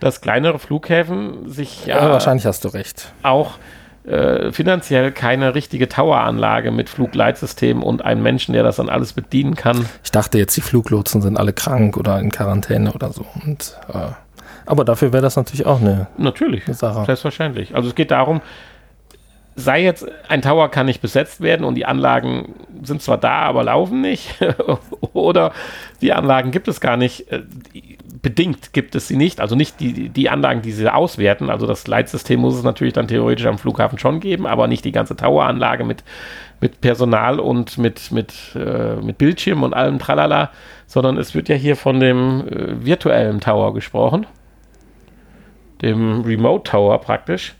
[0.00, 3.12] dass kleinere Flughäfen sich ja, ja wahrscheinlich hast du recht.
[3.22, 3.52] Auch
[4.04, 9.54] äh, finanziell keine richtige Toweranlage mit Flugleitsystem und einem Menschen, der das dann alles bedienen
[9.54, 9.88] kann.
[10.02, 13.24] Ich dachte jetzt, die Fluglotsen sind alle krank oder in Quarantäne oder so.
[13.46, 14.12] Und, äh,
[14.66, 17.06] aber dafür wäre das natürlich auch eine, natürlich, eine Sache.
[17.06, 17.74] Selbstverständlich.
[17.74, 18.42] Also es geht darum,
[19.56, 23.64] sei jetzt, ein Tower kann nicht besetzt werden und die Anlagen sind zwar da, aber
[23.64, 24.34] laufen nicht.
[25.12, 25.52] oder
[26.00, 27.30] die Anlagen gibt es gar nicht.
[27.30, 27.42] Äh,
[28.24, 29.40] bedingt gibt es sie nicht.
[29.40, 31.50] Also nicht die, die Anlagen, die sie auswerten.
[31.50, 34.92] Also das Leitsystem muss es natürlich dann theoretisch am Flughafen schon geben, aber nicht die
[34.92, 36.02] ganze Toweranlage mit,
[36.60, 40.50] mit Personal und mit, mit, äh, mit Bildschirm und allem Tralala,
[40.86, 44.26] sondern es wird ja hier von dem äh, virtuellen Tower gesprochen.
[45.82, 47.54] Dem Remote Tower praktisch.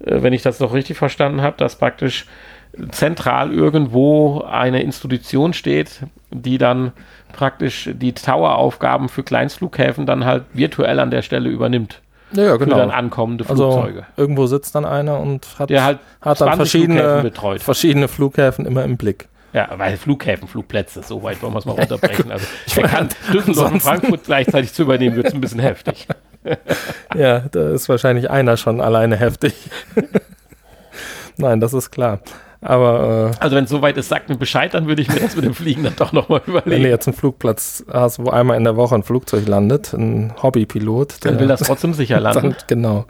[0.00, 2.26] Äh, wenn ich das noch richtig verstanden habe, dass praktisch
[2.90, 6.92] zentral irgendwo eine Institution steht, die dann
[7.32, 12.02] praktisch die Tower-Aufgaben für Kleinstflughäfen dann halt virtuell an der Stelle übernimmt.
[12.32, 12.74] Ja, ja, genau.
[12.74, 14.00] Für dann ankommende also Flugzeuge.
[14.00, 18.84] Also irgendwo sitzt dann einer und hat, der halt hat dann verschiedene, verschiedene Flughäfen immer
[18.84, 19.28] im Blick.
[19.52, 22.30] Ja, weil Flughäfen, Flugplätze, so weit wollen wir es mal runterbrechen.
[22.30, 26.06] Also, ich kann Düsseldorf und Frankfurt gleichzeitig zu übernehmen, wird es ein bisschen heftig.
[27.14, 29.54] ja, da ist wahrscheinlich einer schon alleine heftig.
[31.36, 32.20] Nein, das ist klar.
[32.62, 35.36] Aber, äh, also wenn es soweit ist, sagt mir Bescheid, dann würde ich mir das
[35.36, 36.70] mit dem Fliegen dann doch nochmal überlegen.
[36.70, 40.32] Wenn du jetzt einen Flugplatz hast, wo einmal in der Woche ein Flugzeug landet, ein
[40.42, 41.24] Hobbypilot.
[41.24, 42.50] Dann will das trotzdem sicher landen.
[42.50, 43.04] Dann, genau.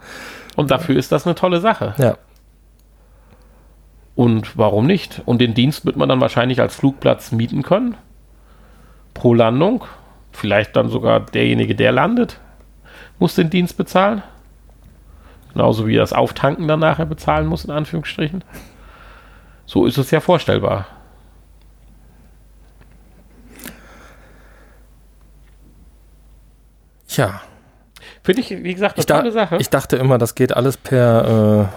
[0.57, 1.95] Und dafür ist das eine tolle Sache.
[1.99, 2.19] Ja.
[4.15, 5.23] Und warum nicht?
[5.27, 7.95] Und den Dienst wird man dann wahrscheinlich als Flugplatz mieten können.
[9.15, 9.85] Pro Landung.
[10.33, 12.41] Vielleicht dann sogar derjenige, der landet,
[13.19, 14.23] muss den Dienst bezahlen.
[15.53, 18.45] Genauso wie das Auftanken dann nachher bezahlen muss, in Anführungsstrichen.
[19.65, 20.87] So ist es ja vorstellbar.
[27.09, 27.41] Tja.
[28.23, 29.57] Finde ich, wie gesagt, eine ich tolle Sache.
[29.57, 31.71] Ich dachte immer, das geht alles per,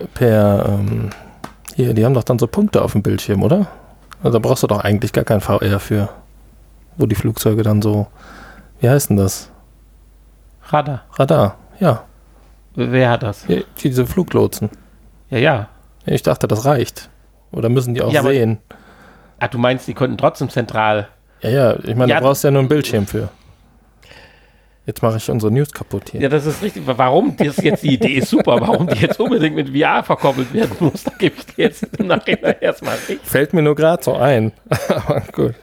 [0.00, 1.10] äh, per, ähm,
[1.76, 3.68] hier, die haben doch dann so Punkte auf dem Bildschirm, oder?
[4.22, 6.08] Also da brauchst du doch eigentlich gar kein VR für.
[6.96, 8.08] wo die Flugzeuge dann so,
[8.80, 9.50] wie heißt denn das?
[10.72, 11.04] Radar.
[11.14, 12.04] Radar, ja.
[12.74, 13.46] Wer hat das?
[13.48, 14.70] ja diese Fluglotsen.
[15.28, 15.68] Ja, ja.
[16.06, 17.10] Ich dachte, das reicht.
[17.52, 18.58] Oder müssen die auch Ja, aber- sehen?
[19.38, 21.08] Ah, du meinst, die könnten trotzdem zentral.
[21.40, 22.20] Ja, ja, ich meine, Ja.
[22.20, 23.28] du brauchst ja nur einen Bildschirm für.
[24.86, 26.20] Jetzt mache ich unsere News kaputt hier.
[26.22, 26.82] Ja, das ist richtig.
[26.86, 27.36] Warum?
[27.36, 28.60] Das ist jetzt die Idee ist super.
[28.60, 32.06] Warum die jetzt unbedingt mit VR verkoppelt werden muss, da gebe ich dir jetzt im
[32.08, 33.20] Nachhinein erstmal recht.
[33.24, 34.52] Fällt mir nur gerade so ein.
[34.88, 35.54] Aber gut.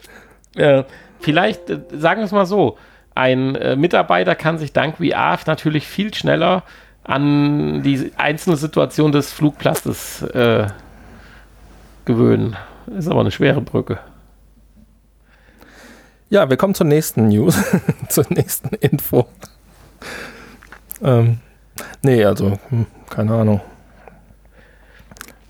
[0.55, 0.83] Äh,
[1.19, 2.77] vielleicht, äh, sagen wir es mal so,
[3.17, 6.63] ein äh, Mitarbeiter kann sich dank VR natürlich viel schneller
[7.03, 10.67] an die einzelne Situation des Flugplatzes äh,
[12.05, 12.55] gewöhnen.
[12.97, 13.99] Ist aber eine schwere Brücke.
[16.29, 17.57] Ja, wir kommen zur nächsten News,
[18.09, 19.27] zur nächsten Info.
[21.01, 21.39] Ähm,
[22.01, 23.61] nee, also, hm, keine Ahnung.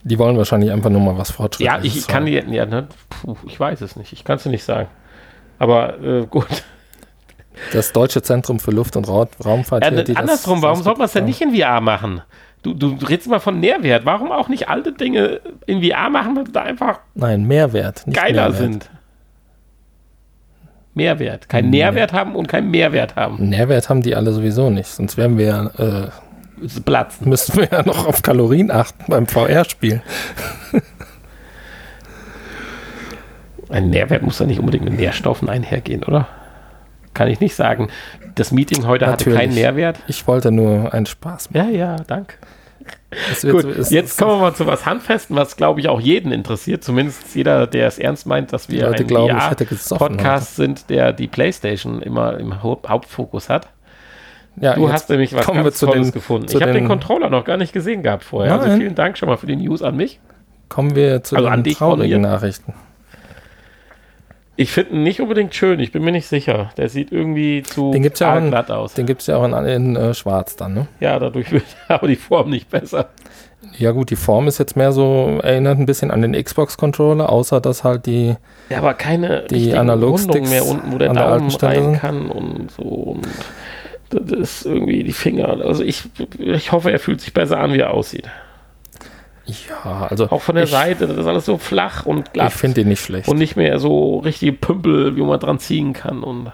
[0.04, 3.36] Die wollen wahrscheinlich einfach nur mal was Ja, Fortschrittliches ich kann die, ja, ne, puh,
[3.46, 4.14] ich weiß es nicht.
[4.14, 4.88] Ich kann es dir nicht sagen.
[5.60, 6.64] Aber äh, gut.
[7.74, 9.84] Das Deutsche Zentrum für Luft- und Ra Raumfahrt.
[9.84, 12.22] Ja, die das- andersrum, warum das soll man es denn nicht in VR machen?
[12.64, 14.06] Du, du redest mal von Nährwert.
[14.06, 18.06] Warum auch nicht alte Dinge in VR machen, weil sie da einfach Nein, Mehrwert.
[18.08, 18.58] Nicht geiler Mehrwert.
[18.58, 18.90] sind?
[20.96, 21.48] Mehrwert.
[21.50, 23.50] Kein Mehr- Nährwert haben und keinen Mehrwert haben.
[23.50, 24.88] Nährwert haben die alle sowieso nicht.
[24.88, 26.10] Sonst wären wir ja, äh,
[26.84, 27.30] platzen.
[27.30, 30.02] müssten wir ja noch auf Kalorien achten beim VR-Spiel.
[33.70, 36.28] Ein Nährwert muss ja nicht unbedingt mit Nährstoffen einhergehen, oder?
[37.18, 37.88] Kann ich nicht sagen.
[38.36, 39.40] Das Meeting heute hatte Natürlich.
[39.40, 40.00] keinen Nährwert.
[40.08, 41.72] Ich wollte nur einen Spaß machen.
[41.74, 42.36] Ja, ja, danke.
[43.42, 46.84] Gut, so- jetzt kommen wir mal zu was Handfesten, was glaube ich auch jeden interessiert.
[46.84, 49.38] Zumindest jeder, der es ernst meint, dass wir ein glauben,
[49.98, 53.68] Podcast sind, der die Playstation immer im Haupt Hauptfokus hat.
[54.60, 56.48] Ja, Du hast nämlich was ganz zu Tolles den- gefunden.
[56.50, 58.54] Ich habe den Controller noch gar nicht gesehen gehabt vorher.
[58.54, 58.80] Also Nein.
[58.80, 60.20] vielen Dank schon mal für die News an mich.
[60.70, 62.22] Kommen wir zu Also an den dich von traurigen.
[62.22, 62.74] Nachrichten.
[64.60, 66.72] Ich finde ihn nicht unbedingt schön, ich bin mir nicht sicher.
[66.78, 68.94] Der sieht irgendwie zu Den gibt's ja auch in- glatt aus.
[68.96, 70.88] Den gibt es ja auch in, in äh, Schwarz dann, ne?
[71.00, 73.10] Ja, dadurch wird aber die Form nicht besser.
[73.78, 77.62] Ja gut, die Form ist jetzt mehr so, erinnert ein bisschen an den Xbox-Controller, außer
[77.62, 78.36] dass halt die,
[78.70, 82.30] Ja, aber keine Die Analogsticks mehr unten, wo der der Daumen alten Stelle rein kann
[82.32, 82.84] und so.
[82.84, 83.28] Und
[84.10, 85.50] das ist irgendwie die Finger.
[85.64, 86.04] Also ich,
[86.40, 88.28] ich hoffe, er fühlt sich besser an, wie er aussieht.
[89.48, 92.54] Ja, also Auch von der ich, Seite, das ist alles so flach und ich glatt.
[92.54, 93.28] finde den nicht schlecht.
[93.30, 96.24] und nicht mehr so richtige Pümpel, wie man dran ziehen kann.
[96.24, 96.52] Und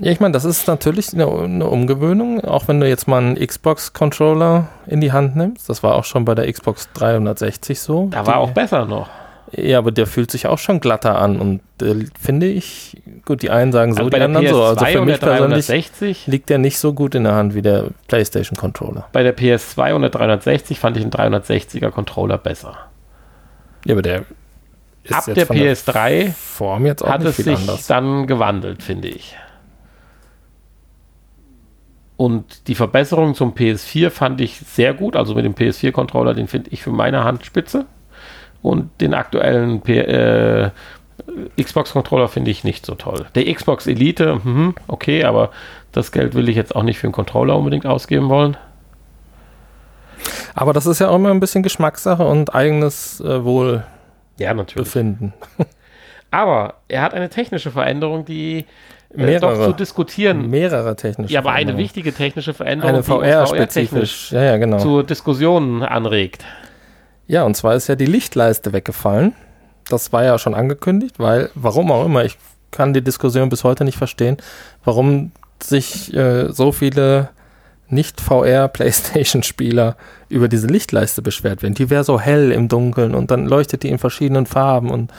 [0.00, 3.34] Ja, ich meine, das ist natürlich eine, eine Umgewöhnung, auch wenn du jetzt mal einen
[3.36, 5.68] Xbox-Controller in die Hand nimmst.
[5.68, 8.08] Das war auch schon bei der Xbox 360 so.
[8.10, 9.08] da Die- war auch besser noch.
[9.52, 13.50] Ja, aber der fühlt sich auch schon glatter an und äh, finde ich, gut, die
[13.50, 14.62] einen sagen so, Also die der anderen PS2 so.
[14.62, 17.62] Also für mich der persönlich 360, liegt der nicht so gut in der Hand wie
[17.62, 19.06] der PlayStation-Controller.
[19.12, 22.76] bei der PS2 und der 360 fand ich den 360er Controller besser.
[23.84, 24.24] Ja, aber der
[25.04, 27.86] ist Ab der von PS3 Form jetzt auch hat es viel sich anders.
[27.86, 29.36] dann gewandelt, finde ich.
[32.18, 35.14] Und die Verbesserung zum PS4 fand ich sehr gut.
[35.14, 37.86] Also mit dem PS4-Controller, den finde ich für meine Hand spitze.
[38.62, 40.70] Und den aktuellen P äh,
[41.60, 43.26] Xbox-Controller finde ich nicht so toll.
[43.34, 45.50] Der Xbox Elite, mhm, okay, aber
[45.92, 48.56] das Geld will ich jetzt auch nicht für einen Controller unbedingt ausgeben wollen.
[50.54, 53.84] Aber das ist ja auch immer ein bisschen Geschmackssache und eigenes äh, Wohlbefinden.
[54.38, 54.94] Ja, natürlich.
[56.30, 58.66] Aber er hat eine technische Veränderung, die
[59.14, 59.56] äh, Mehrere.
[59.56, 60.50] doch zu diskutieren.
[60.50, 64.32] Mehrere technische Ja, aber eine wichtige technische Veränderung, Eine VR-spezifisch.
[64.32, 64.78] Ja, ja, genau.
[64.78, 66.44] zu Diskussionen anregt.
[67.28, 69.34] Ja, und zwar ist ja die Lichtleiste weggefallen.
[69.88, 72.36] Das war ja schon angekündigt, weil, warum auch immer, ich
[72.70, 74.36] kann die Diskussion bis heute nicht verstehen,
[74.84, 77.28] warum sich äh, so viele
[77.88, 79.96] Nicht-VR-PlayStation-Spieler
[80.28, 81.74] über diese Lichtleiste beschwert werden.
[81.74, 85.12] Die wäre so hell im Dunkeln und dann leuchtet die in verschiedenen Farben und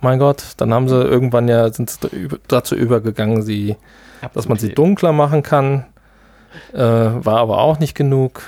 [0.00, 3.74] mein Gott, dann haben sie irgendwann ja, sind sie dazu übergegangen, sie,
[4.32, 5.86] dass man sie dunkler machen kann.
[6.72, 8.42] Äh, war aber auch nicht genug.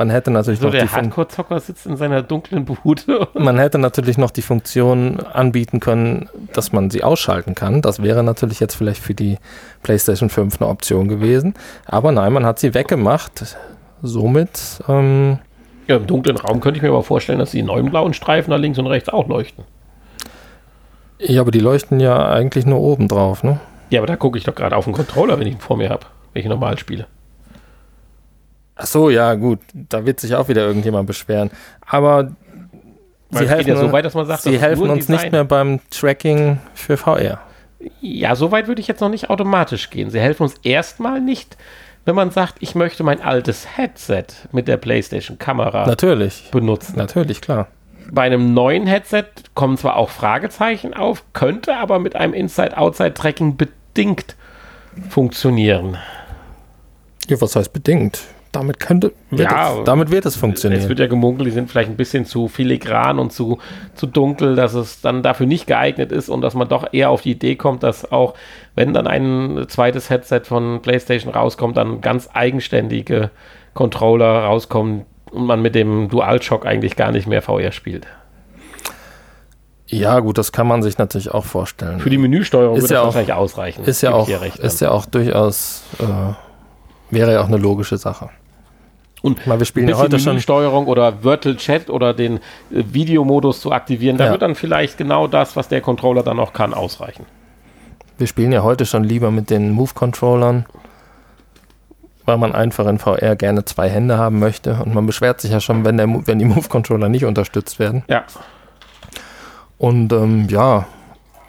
[0.00, 3.28] Man hätte natürlich So, noch die der Fun- Hardcore-Zocker sitzt in seiner dunklen Bude.
[3.34, 7.82] man hätte natürlich noch die Funktion anbieten können, dass man sie ausschalten kann.
[7.82, 9.36] Das wäre natürlich jetzt vielleicht für die
[9.82, 11.52] PlayStation 5 eine Option gewesen.
[11.84, 13.58] Aber nein, man hat sie weggemacht.
[14.00, 15.38] Somit, ähm,
[15.86, 18.56] Ja, Im dunklen Raum könnte ich mir aber vorstellen, dass die neuen blauen Streifen da
[18.56, 19.64] links und rechts auch leuchten.
[21.18, 23.60] ja, aber die leuchten ja eigentlich nur oben drauf, ne?
[23.90, 25.90] Ja, aber da gucke ich doch gerade auf den Controller, wenn ich ihn vor mir
[25.90, 27.06] habe, wenn ich normal spiele.
[28.82, 29.58] Ach so, ja, gut.
[29.74, 31.50] Da wird sich auch wieder irgendjemand beschweren.
[31.86, 32.32] Aber
[33.30, 35.30] Weil sie geht ja helfen, so weit, dass man sagt, sie helfen uns nicht Design.
[35.32, 37.40] mehr beim Tracking für VR.
[38.00, 40.10] Ja, so weit würde ich jetzt noch nicht automatisch gehen.
[40.10, 41.56] Sie helfen uns erstmal nicht,
[42.04, 46.50] wenn man sagt, ich möchte mein altes Headset mit der PlayStation-Kamera Natürlich.
[46.50, 46.96] benutzen.
[46.96, 47.68] Natürlich, klar.
[48.10, 54.36] bei einem neuen Headset kommen zwar auch Fragezeichen auf, könnte aber mit einem Inside-Outside-Tracking bedingt
[55.08, 55.96] funktionieren.
[57.28, 58.20] Ja, was heißt bedingt?
[58.52, 60.82] Damit könnte, wird Ja, es, damit wird es funktionieren.
[60.82, 63.58] Es wird ja gemunkelt, die sind vielleicht ein bisschen zu filigran und zu,
[63.94, 67.22] zu dunkel, dass es dann dafür nicht geeignet ist und dass man doch eher auf
[67.22, 68.34] die Idee kommt, dass auch,
[68.74, 73.30] wenn dann ein zweites Headset von PlayStation rauskommt, dann ganz eigenständige
[73.74, 78.08] Controller rauskommen und man mit dem DualShock eigentlich gar nicht mehr VR spielt.
[79.86, 82.00] ja, gut, das kann man sich natürlich auch vorstellen.
[82.00, 83.84] Für die Menüsteuerung Ist würde ja das auch- wahrscheinlich ausreichen.
[83.84, 88.30] ist ja auch, ist ja auch durchaus, äh, wäre ja auch eine logische Sache.
[89.22, 92.36] Und Mal, wir spielen ein ja bisschen heute schon, Menüsteuerung oder Virtual Chat oder den
[92.36, 94.30] äh, Videomodus zu aktivieren, da Ja.
[94.32, 97.26] wird dann vielleicht genau das, was der Controller dann auch kann, ausreichen.
[98.18, 100.66] wir spielen ja heute schon lieber mit den Move-Controllern,
[102.24, 105.60] weil man einfach in VR gerne zwei Hände haben möchte und man beschwert sich ja
[105.60, 108.04] schon, wenn, der, wenn die Move-Controller nicht unterstützt werden.
[108.08, 108.24] Ja,
[109.78, 110.86] Und ähm, ja,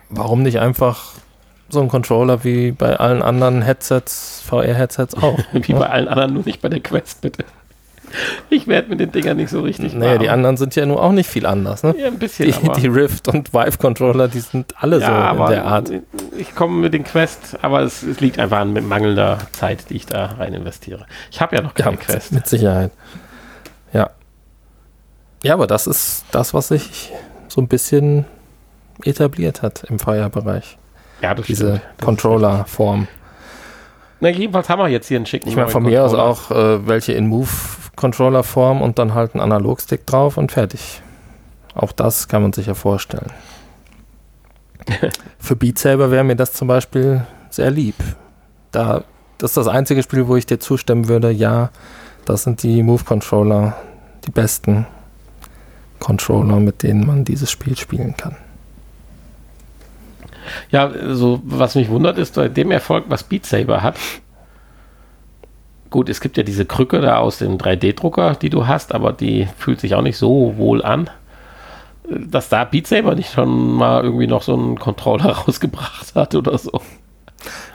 [0.10, 1.12] warum nicht einfach
[1.70, 5.38] so ein Controller wie bei allen anderen Headsets, VR-Headsets auch?
[5.54, 7.46] wie bei allen anderen, nur nicht bei der Quest, bitte.
[8.50, 10.36] Ich werde mit den Dingern nicht so richtig Naja, die warm.
[10.36, 11.84] anderen sind ja nur auch nicht viel anders.
[11.84, 11.96] Ne?
[11.98, 15.66] Ja, ein bisschen, Die, die Rift und Vive-Controller, die sind alle ja, so in der
[15.66, 15.92] Art.
[16.38, 19.96] ich komme mit den Quest, aber es, es liegt einfach an mit mangelnder Zeit, die
[19.96, 21.06] ich da rein investiere.
[21.32, 22.32] Ich habe ja noch Ja, keine mit, Quest.
[22.32, 22.92] mit Sicherheit.
[23.94, 24.10] Ja.
[25.44, 27.12] Ja, aber das ist das, was sich
[27.48, 28.26] so ein bisschen
[29.04, 30.78] etabliert hat im VR-Bereich.
[31.22, 33.08] Ja, das Diese Controller-Form.
[34.20, 36.30] Na, jedenfalls haben wir jetzt hier einen schicken Ich meine, von mir aus Controller.
[36.30, 37.26] auch äh, welche in
[38.02, 41.02] Move-Controller-Form und dann halt ein Analogstick drauf und fertig.
[41.74, 43.32] Auch das kann man sich ja vorstellen.
[45.40, 47.96] Für Beat Saber wäre mir das zum Beispiel sehr lieb.
[48.72, 49.04] Da,
[49.38, 51.70] das ist das einzige Spiel, wo ich dir zustimmen würde, ja,
[52.26, 53.76] das sind die Move-Controller,
[54.26, 54.86] die besten
[56.00, 58.36] Controller, mit denen man dieses Spiel spielen kann.
[60.72, 63.98] Ja, so was mich wundert ist, bei dem Erfolg, was Beat Saber hat.
[65.92, 69.48] Gut, es gibt ja diese Krücke da aus dem 3D-Drucker, die du hast, aber die
[69.58, 71.10] fühlt sich auch nicht so wohl an.
[72.10, 76.58] Dass da Beat Saber nicht schon mal irgendwie noch so einen Controller rausgebracht hat oder
[76.58, 76.82] so.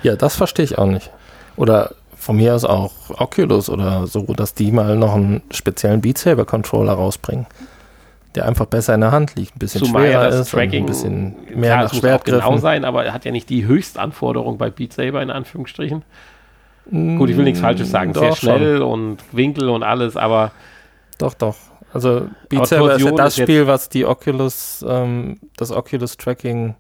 [0.03, 1.11] Ja, das verstehe ich auch nicht.
[1.57, 6.17] Oder von mir aus auch Oculus oder so, dass die mal noch einen speziellen Beat
[6.17, 7.47] Saber Controller rausbringen,
[8.35, 10.61] der einfach besser in der Hand liegt, ein bisschen Zumal ja schwerer das ist und
[10.61, 12.59] Tracking ein bisschen mehr klar, nach genau Schwertgriffen.
[12.61, 16.03] sein, aber er hat ja nicht die Höchstanforderung bei Beat Saber in Anführungsstrichen.
[16.91, 18.49] Gut, ich will nichts Falsches sagen, sehr Mm, Doch, schon.
[18.57, 20.53] schnell und Winkel und alles, aber
[21.19, 21.57] Doch, doch.
[21.93, 26.17] Also Beat Aber Saber ist ja das ist Spiel, was die Oculus, ähm, das Oculus
[26.17, 26.75] Tracking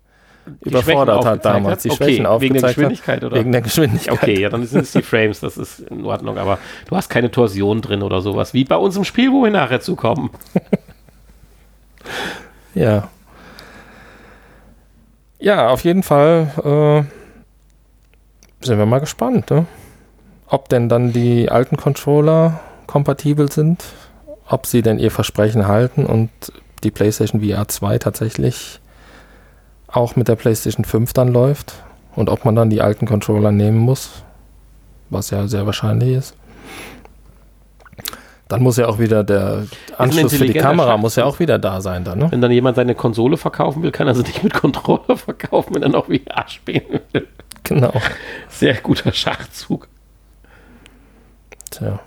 [0.44, 3.36] Schwächen überfordert hat aufgezeigt damals, die okay, Schwächen wegen der aufgezeigt hat, Geschwindigkeit oder?
[3.36, 4.14] wegen der Geschwindigkeit.
[4.14, 7.30] Okay, ja, dann sind es die Frames, das ist in Ordnung, aber du hast keine
[7.30, 10.30] Torsion drin oder sowas, wie bei unserem Spiel, wo wir nachher zukommen.
[12.74, 13.08] Ja.
[15.38, 19.66] Ja, auf jeden Fall äh, sind wir mal gespannt, ne?
[20.48, 23.84] Ob denn dann die alten Controller kompatibel sind,
[24.48, 26.30] ob sie denn ihr Versprechen halten und
[26.84, 28.80] die PlayStation VR 2 tatsächlich
[29.88, 31.74] auch mit der PlayStation 5 dann läuft
[32.14, 34.22] und ob man dann die alten Controller nehmen muss,
[35.10, 36.34] was ja sehr wahrscheinlich ist.
[38.48, 39.64] Dann muss ja auch wieder der
[39.98, 42.30] Anschluss für die Kamera muss ja auch wieder da sein dann, ne?
[42.30, 45.82] Wenn dann jemand seine Konsole verkaufen will, kann er sie nicht mit Controller verkaufen, wenn
[45.82, 47.26] er noch VR spielen will.
[47.64, 47.92] Genau.
[48.48, 49.88] Sehr guter Schachzug.
[51.70, 52.00] Tja.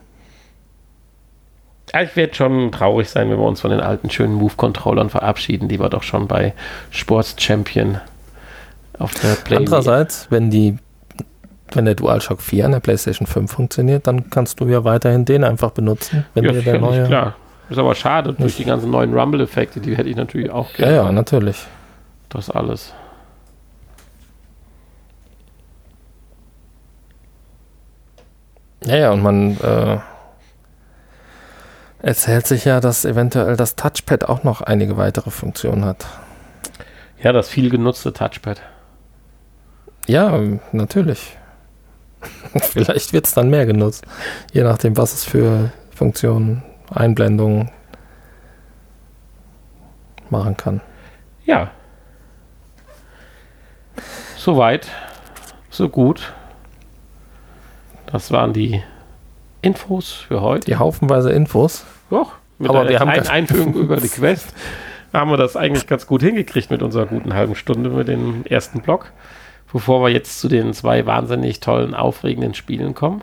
[1.94, 5.68] Ja, Ich werde schon traurig sein, wenn wir uns von den alten schönen Move-Controllern verabschieden,
[5.68, 6.54] die wir doch schon bei
[6.92, 8.00] Sports Champion
[8.98, 10.78] auf der Play Andererseits, wenn die
[11.72, 15.44] wenn der DualShock 4 an der PlayStation 5 funktioniert, dann kannst du ja weiterhin den
[15.44, 17.06] einfach benutzen, wenn ja, dir der neue.
[17.06, 17.36] klar.
[17.70, 21.12] Ist aber schade, durch die ganzen neuen Rumble-Effekte, die hätte ich natürlich auch Ja, ja,
[21.12, 21.68] natürlich.
[22.30, 22.94] Das alles.
[28.86, 29.98] Ja, ja, und man äh,
[32.02, 36.06] erzählt sich ja, dass eventuell das Touchpad auch noch einige weitere Funktionen hat.
[37.22, 38.62] Ja, das viel genutzte Touchpad.
[40.08, 40.40] Ja,
[40.72, 41.38] natürlich.
[42.62, 44.06] Vielleicht wird es dann mehr genutzt,
[44.52, 47.70] je nachdem, was es für Funktionen, Einblendungen
[50.30, 50.82] machen kann.
[51.46, 51.72] Ja.
[54.38, 54.88] Soweit,
[55.70, 56.34] so gut.
[58.12, 58.82] Das waren die
[59.62, 60.66] Infos für heute.
[60.66, 61.86] Die haufenweise Infos.
[62.10, 64.54] Doch, mit Aber der wir haben ganz- Einführung über die Quest
[65.14, 68.82] haben wir das eigentlich ganz gut hingekriegt mit unserer guten halben Stunde mit dem ersten
[68.82, 69.12] Block.
[69.72, 73.22] Bevor wir jetzt zu den zwei wahnsinnig tollen, aufregenden Spielen kommen.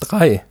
[0.00, 0.44] Drei.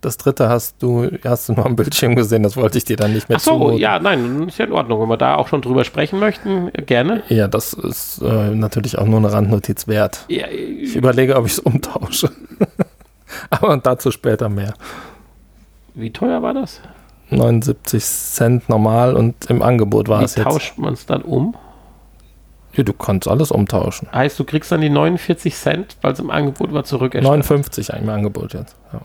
[0.00, 3.12] Das dritte hast du, hast du nur am Bildschirm gesehen, das wollte ich dir dann
[3.12, 3.78] nicht mehr Ach so, zumuten.
[3.78, 5.00] ja, nein, ist ja in Ordnung.
[5.02, 7.22] Wenn wir da auch schon drüber sprechen möchten, gerne.
[7.28, 10.24] Ja, das ist äh, natürlich auch nur eine Randnotiz wert.
[10.28, 12.30] Ja, ich überlege, ob ich es umtausche.
[13.50, 14.74] Aber dazu später mehr.
[15.94, 16.80] Wie teuer war das?
[17.30, 20.46] 79 Cent normal und im Angebot war Wie es jetzt.
[20.46, 21.54] Wie tauscht man es dann um?
[22.72, 24.08] Ja, du kannst alles umtauschen.
[24.12, 27.14] Heißt, du kriegst dann die 49 Cent, weil es im Angebot war, zurück.
[27.14, 28.76] 59 im Angebot jetzt.
[28.92, 29.00] Ja.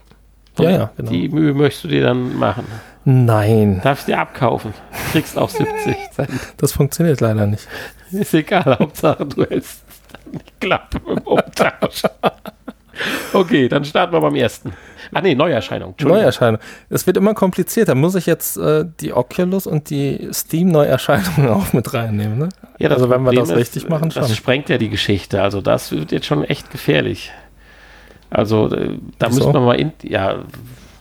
[0.59, 1.11] Ja, ja, genau.
[1.11, 2.65] Die Mühe möchtest du dir dann machen.
[3.05, 3.81] Nein.
[3.83, 4.73] Darfst du dir abkaufen.
[4.91, 6.29] Du kriegst auch 70 Cent.
[6.57, 7.67] Das funktioniert leider nicht.
[8.11, 9.83] Ist egal, Hauptsache du hältst
[10.31, 12.03] nicht klappen im Umtausch.
[13.33, 14.73] okay, dann starten wir beim ersten.
[15.13, 15.93] Ah nee, Neuerscheinung.
[16.01, 16.59] Neuerscheinung.
[16.89, 17.95] Es wird immer komplizierter.
[17.95, 22.39] Muss ich jetzt äh, die Oculus und die Steam-Neuerscheinungen auch mit reinnehmen?
[22.39, 22.49] Ne?
[22.79, 24.23] Ja, also wenn wir das ist, richtig machen, schon.
[24.23, 25.41] Das sprengt ja die Geschichte.
[25.41, 27.31] Also das wird jetzt schon echt gefährlich.
[28.35, 30.39] Also äh, da müssen wir mal in, ja,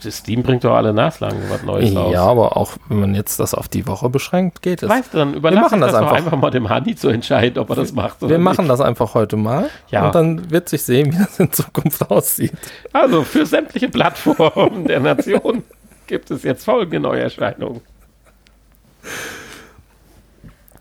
[0.08, 2.12] Steam bringt doch alle Naslagen was Neues ja, raus.
[2.12, 4.88] Ja, aber auch wenn man jetzt das auf die Woche beschränkt, geht es.
[4.88, 6.16] Weißt du, dann überlassen wir das, das einfach.
[6.16, 8.44] einfach mal dem Handy zu entscheiden, ob er das macht oder Wir nicht.
[8.44, 10.06] machen das einfach heute mal ja.
[10.06, 12.52] und dann wird sich sehen, wie das in Zukunft aussieht.
[12.92, 15.64] Also für sämtliche Plattformen der Nation
[16.06, 17.80] gibt es jetzt folgende Neuerscheinungen.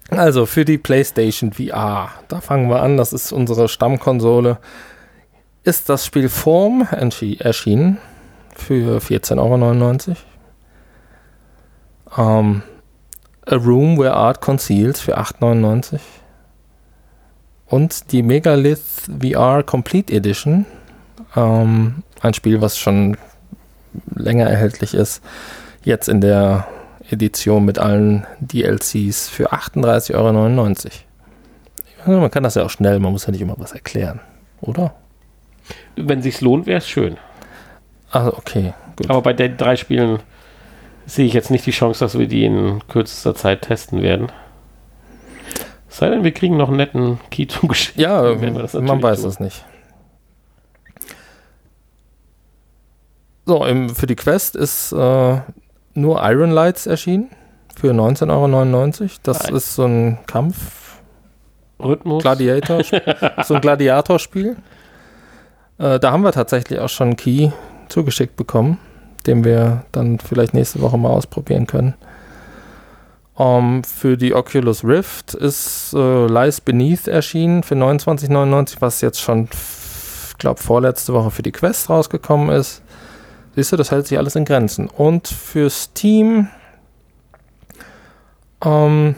[0.09, 4.59] Also für die PlayStation VR, da fangen wir an, das ist unsere Stammkonsole
[5.63, 6.87] ist das Spiel Form
[7.39, 7.97] erschienen
[8.55, 10.17] für 14,99 Euro.
[12.15, 12.61] Um,
[13.45, 15.99] A Room Where Art Conceals für 8,99
[17.67, 20.65] Und die Megalith VR Complete Edition.
[21.35, 23.17] Um, ein Spiel, was schon
[24.13, 25.23] länger erhältlich ist.
[25.83, 26.67] Jetzt in der
[27.09, 30.91] Edition mit allen DLCs für 38,99
[32.05, 32.19] Euro.
[32.21, 34.19] Man kann das ja auch schnell, man muss ja nicht immer was erklären,
[34.61, 34.93] oder?
[35.95, 37.17] Wenn sich's lohnt, wäre es schön.
[38.11, 38.73] Ah, okay.
[38.95, 39.09] Gut.
[39.09, 40.19] Aber bei den drei Spielen
[41.05, 44.31] sehe ich jetzt nicht die Chance, dass wir die in kürzester Zeit testen werden.
[45.89, 47.97] Sei denn, wir kriegen noch einen netten Key zugeschickt.
[47.99, 49.63] Ja, man weiß es nicht.
[53.45, 55.41] So, im, für die Quest ist äh,
[55.93, 57.29] nur Iron Lights erschienen
[57.75, 59.09] für 19,99 Euro.
[59.23, 59.55] Das Nein.
[59.55, 60.99] ist so ein Kampf.
[61.79, 62.23] Rhythmus.
[62.23, 62.81] Gladiator,
[63.43, 64.55] so ein Gladiatorspiel.
[65.77, 67.51] Äh, da haben wir tatsächlich auch schon einen Key
[67.89, 68.77] zugeschickt bekommen,
[69.25, 71.93] den wir dann vielleicht nächste Woche mal ausprobieren können.
[73.35, 79.19] Um, ähm, für die Oculus Rift ist äh, Lies Beneath erschienen für 29,99, was jetzt
[79.19, 79.49] schon,
[80.37, 82.83] glaube vorletzte Woche für die Quest rausgekommen ist.
[83.55, 84.87] Siehst du, das hält sich alles in Grenzen.
[84.87, 86.47] Und für Steam
[88.63, 89.15] ähm,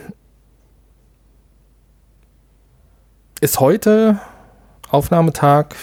[3.40, 4.18] ist heute
[4.90, 5.74] Aufnahmetag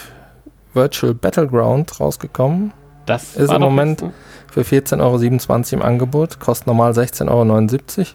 [0.74, 2.72] Virtual Battleground rausgekommen.
[3.06, 4.04] Das ist im Moment
[4.50, 8.06] für 14,27 Euro im Angebot, kostet normal 16,79 Euro.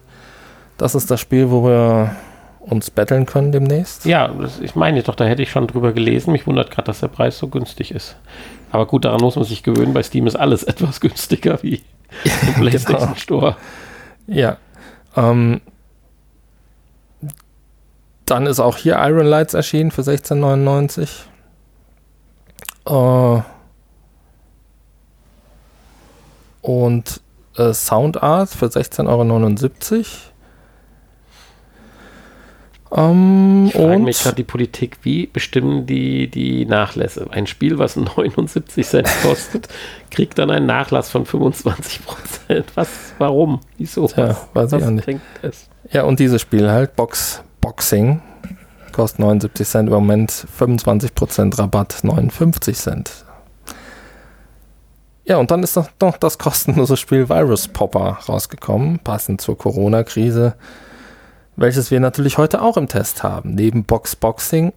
[0.78, 2.16] Das ist das Spiel, wo wir
[2.60, 4.06] uns battlen können demnächst.
[4.06, 4.32] Ja,
[4.62, 6.32] ich meine doch, da hätte ich schon drüber gelesen.
[6.32, 8.16] Mich wundert gerade, dass der Preis so günstig ist.
[8.72, 9.94] Aber gut, daran muss man sich gewöhnen.
[9.94, 11.82] Bei Steam ist alles etwas günstiger wie
[12.48, 13.16] im PlayStation genau.
[13.16, 13.58] Store.
[14.28, 14.58] Ja.
[15.16, 15.62] Ähm,
[18.26, 21.10] dann ist auch hier Iron Lights erschienen für 16,99.
[22.90, 23.42] Äh,
[26.62, 27.22] und
[27.56, 30.02] äh, Soundart für 16,79 Euro.
[32.92, 37.28] Ähm, ich frage mich gerade die Politik, wie bestimmen die die Nachlässe?
[37.30, 39.68] Ein Spiel, was 79 Cent kostet,
[40.10, 42.66] kriegt dann einen Nachlass von 25 Prozent.
[42.74, 43.62] Was, warum?
[43.78, 44.08] Wieso?
[44.08, 45.08] Tja, weiß was ich auch nicht.
[45.92, 48.22] Ja, und dieses Spiel halt, Box, Boxing,
[48.94, 53.26] kostet 79 Cent, im Moment 25% Rabatt, 59 Cent.
[55.26, 60.56] Ja, und dann ist noch, noch das kostenlose Spiel Virus Popper rausgekommen, passend zur Corona-Krise,
[61.56, 64.74] welches wir natürlich heute auch im Test haben, neben Box Boxing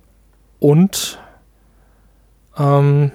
[0.58, 1.18] und
[2.58, 3.12] ähm,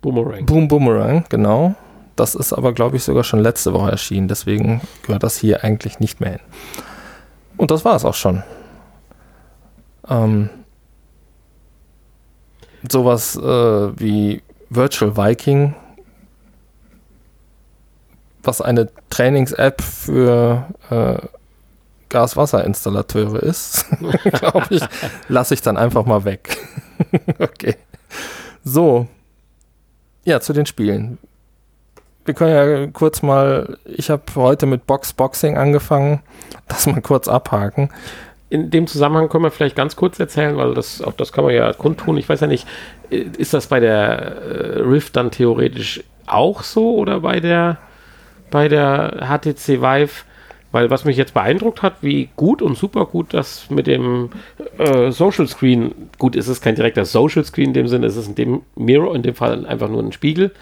[0.00, 0.46] Boomerang.
[0.46, 1.74] Boom Boomerang, genau.
[2.16, 6.00] Das ist aber, glaube ich, sogar schon letzte Woche erschienen, deswegen gehört das hier eigentlich
[6.00, 6.40] nicht mehr hin.
[7.60, 8.42] Und das war es auch schon.
[10.08, 10.48] Ähm,
[12.90, 15.74] sowas äh, wie Virtual Viking,
[18.42, 21.18] was eine Trainings-App für äh,
[22.08, 23.84] Gaswasserinstallateure ist,
[24.32, 24.82] glaube ich,
[25.28, 26.56] lasse ich dann einfach mal weg.
[27.40, 27.76] okay.
[28.64, 29.06] So.
[30.24, 31.18] Ja, zu den Spielen.
[32.24, 36.22] Wir können ja kurz mal, ich habe heute mit Box Boxing angefangen
[36.70, 37.90] das mal kurz abhaken.
[38.48, 41.54] in dem Zusammenhang können wir vielleicht ganz kurz erzählen, weil das, auch das kann man
[41.54, 42.16] ja kundtun.
[42.16, 42.66] Ich weiß ja nicht,
[43.10, 47.78] äh, ist das bei der äh, Rift dann theoretisch auch so oder bei der,
[48.50, 50.24] bei der HTC Vive?
[50.72, 54.30] Weil was mich jetzt beeindruckt hat, wie gut und super gut das mit dem
[54.78, 58.28] äh, Social Screen, gut, ist es kein direkter Social Screen in dem Sinne, ist es
[58.28, 60.52] in dem Mirror, in dem Fall einfach nur ein Spiegel.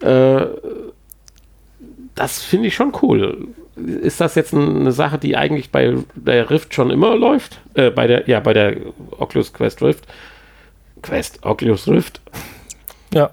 [0.00, 0.46] Äh,
[2.14, 3.48] das finde ich schon cool.
[3.78, 7.60] Ist das jetzt eine Sache, die eigentlich bei der Rift schon immer läuft?
[7.74, 8.76] Äh, bei der, ja, bei der
[9.18, 10.06] Oculus Quest Rift.
[11.02, 12.20] Quest, Oculus Rift.
[13.12, 13.30] Ja.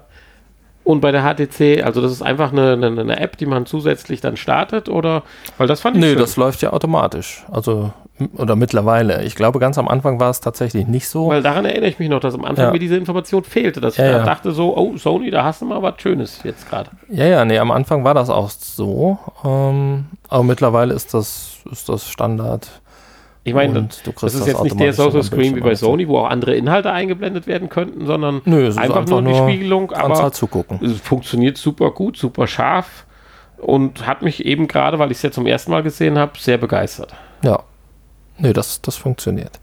[0.84, 4.20] Und bei der HTC, also das ist einfach eine, eine, eine, App, die man zusätzlich
[4.20, 5.24] dann startet, oder?
[5.58, 6.02] Weil das fand ich.
[6.02, 6.18] Nee, schön.
[6.18, 7.44] das läuft ja automatisch.
[7.50, 7.92] Also,
[8.36, 9.24] oder mittlerweile.
[9.24, 11.28] Ich glaube, ganz am Anfang war es tatsächlich nicht so.
[11.28, 12.72] Weil daran erinnere ich mich noch, dass am Anfang ja.
[12.72, 14.24] mir diese Information fehlte, dass ja, ich ja.
[14.24, 16.90] dachte so, oh, Sony, da hast du mal was Schönes jetzt gerade.
[17.08, 19.18] Ja, ja, nee, am Anfang war das auch so.
[19.44, 22.80] Ähm, aber mittlerweile ist das, ist das Standard.
[23.44, 23.88] Ich meine,
[24.20, 27.46] das ist jetzt nicht der Social Screen wie bei Sony, wo auch andere Inhalte eingeblendet
[27.46, 29.92] werden könnten, sondern Nö, einfach, einfach, nur, nur die Spiegelung.
[29.92, 30.80] Aber zugucken.
[30.84, 33.06] es funktioniert super gut, super scharf
[33.58, 36.58] und hat mich eben gerade, weil ich es ja zum ersten Mal gesehen habe, sehr
[36.58, 37.14] begeistert.
[37.44, 37.62] Ja,
[38.38, 39.58] nö, das, das funktioniert.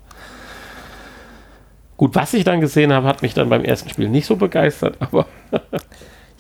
[1.97, 4.97] Gut, was ich dann gesehen habe, hat mich dann beim ersten Spiel nicht so begeistert,
[4.99, 5.25] aber.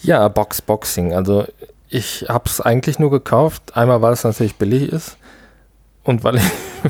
[0.01, 1.13] ja, Boxboxing.
[1.13, 1.45] Also
[1.89, 3.77] ich habe es eigentlich nur gekauft.
[3.77, 5.17] Einmal, weil es natürlich billig ist
[6.03, 6.41] und weil,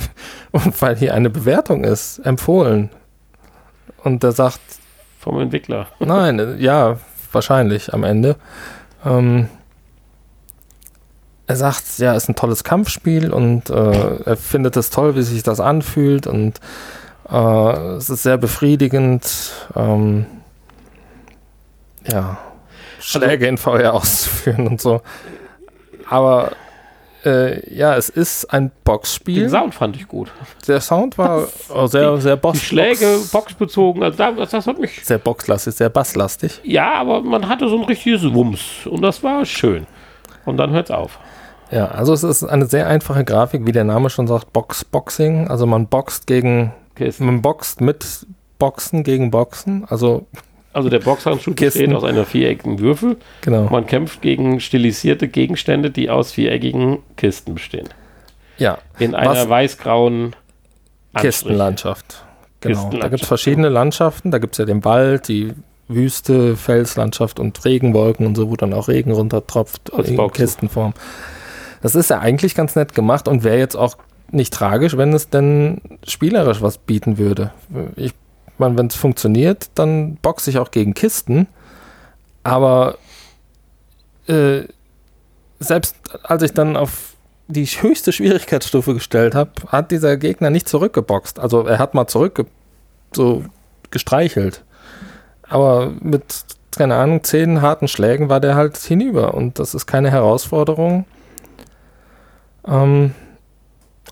[0.52, 2.90] und weil hier eine Bewertung ist, empfohlen.
[4.04, 4.60] Und der sagt.
[5.20, 5.88] Vom Entwickler.
[6.00, 6.98] Nein, ja,
[7.32, 8.36] wahrscheinlich am Ende.
[9.06, 9.48] Ähm,
[11.54, 15.44] er sagt, ja, ist ein tolles Kampfspiel und äh, er findet es toll, wie sich
[15.44, 16.60] das anfühlt und
[17.30, 19.52] äh, es ist sehr befriedigend.
[19.76, 20.26] Ähm,
[22.12, 22.40] ja,
[23.00, 25.02] Schläge in VR auszuführen und so.
[26.10, 26.54] Aber
[27.24, 29.42] äh, ja, es ist ein Boxspiel.
[29.42, 30.32] Den Sound fand ich gut.
[30.68, 32.62] Der Sound war oh, sehr, sehr Box.
[32.62, 35.06] Die Schläge boxbezogen, also das, das hat mich.
[35.06, 36.62] Sehr boxlastig, sehr basslastig.
[36.64, 39.86] Ja, aber man hatte so ein richtiges Wumms und das war schön.
[40.46, 41.20] Und dann hört es auf.
[41.74, 45.48] Ja, also es ist eine sehr einfache Grafik, wie der Name schon sagt, Box-Boxing.
[45.48, 47.26] Also man boxt gegen, Kisten.
[47.26, 48.28] man boxt mit
[48.60, 49.86] Boxen gegen Boxen.
[49.90, 50.28] Also
[50.74, 53.18] also der Boxhandschuh besteht aus einer viereckigen Würfel.
[53.42, 53.70] Genau.
[53.70, 57.90] Man kämpft gegen stilisierte Gegenstände, die aus viereckigen Kisten bestehen.
[58.58, 58.80] Ja.
[58.98, 60.36] In einer weiß-grauen
[61.16, 62.24] Kistenlandschaft.
[62.62, 62.74] Genau.
[62.74, 63.04] Kistenlandschaft.
[63.04, 64.32] Da gibt es verschiedene Landschaften.
[64.32, 65.54] Da gibt es ja den Wald, die
[65.88, 70.44] Wüste, Felslandschaft und Regenwolken und so, wo dann auch Regen runtertropft in Boxen.
[70.44, 70.94] Kistenform.
[71.84, 73.98] Das ist ja eigentlich ganz nett gemacht und wäre jetzt auch
[74.32, 77.52] nicht tragisch, wenn es denn spielerisch was bieten würde.
[77.98, 78.14] Ich
[78.58, 81.46] meine, wenn es funktioniert, dann boxe ich auch gegen Kisten.
[82.42, 82.98] Aber
[84.28, 84.62] äh,
[85.60, 87.16] selbst als ich dann auf
[87.48, 91.38] die höchste Schwierigkeitsstufe gestellt habe, hat dieser Gegner nicht zurückgeboxt.
[91.38, 92.46] Also er hat mal zurück
[93.14, 93.44] so
[93.92, 94.64] gestreichelt.
[95.50, 96.24] Aber mit,
[96.78, 99.34] keine Ahnung, zehn harten Schlägen war der halt hinüber.
[99.34, 101.04] Und das ist keine Herausforderung.
[102.68, 103.14] Ähm,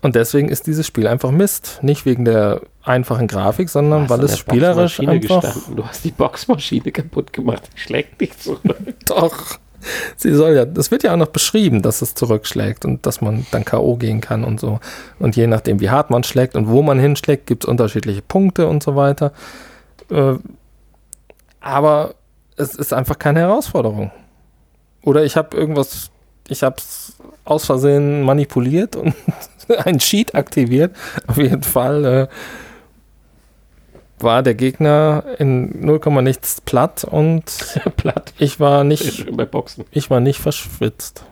[0.02, 1.78] und deswegen ist dieses Spiel einfach Mist.
[1.82, 5.42] Nicht wegen der einfachen Grafik, sondern weil es spielerisch einfach...
[5.42, 5.76] Gestanden.
[5.76, 7.68] Du hast die Boxmaschine kaputt gemacht.
[7.74, 8.76] Die schlägt nicht zurück.
[9.06, 9.58] Doch.
[10.16, 13.46] Sie soll ja, das wird ja auch noch beschrieben, dass es zurückschlägt und dass man
[13.50, 13.96] dann K.O.
[13.96, 14.78] gehen kann und so.
[15.18, 18.68] Und je nachdem, wie hart man schlägt und wo man hinschlägt, gibt es unterschiedliche Punkte
[18.68, 19.32] und so weiter.
[20.10, 20.34] Äh,
[21.60, 22.14] aber
[22.56, 24.10] es ist einfach keine Herausforderung.
[25.02, 26.10] Oder ich habe irgendwas,
[26.48, 29.14] ich habe es aus Versehen manipuliert und
[29.84, 30.94] ein Cheat aktiviert.
[31.26, 32.28] Auf jeden Fall äh,
[34.22, 37.44] war der Gegner in 0, nichts platt und
[37.96, 38.32] platt.
[38.38, 39.84] ich war nicht bei Boxen.
[39.90, 41.24] Ich war nicht verschwitzt,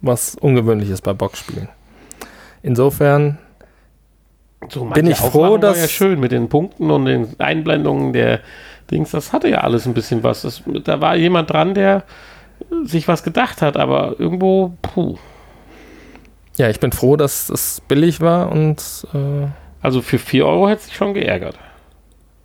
[0.00, 1.68] was ungewöhnlich ist bei Boxspielen.
[2.62, 3.38] Insofern
[4.68, 8.40] so, bin ich froh, dass war ja schön mit den Punkten und den Einblendungen der
[8.90, 9.10] Dings.
[9.10, 10.42] Das hatte ja alles ein bisschen was.
[10.42, 12.04] Das, da war jemand dran, der
[12.84, 15.18] sich was gedacht hat, aber irgendwo, puh.
[16.56, 19.06] Ja, ich bin froh, dass es billig war und.
[19.14, 19.48] Äh,
[19.80, 21.58] also für 4 Euro hätte es sich schon geärgert.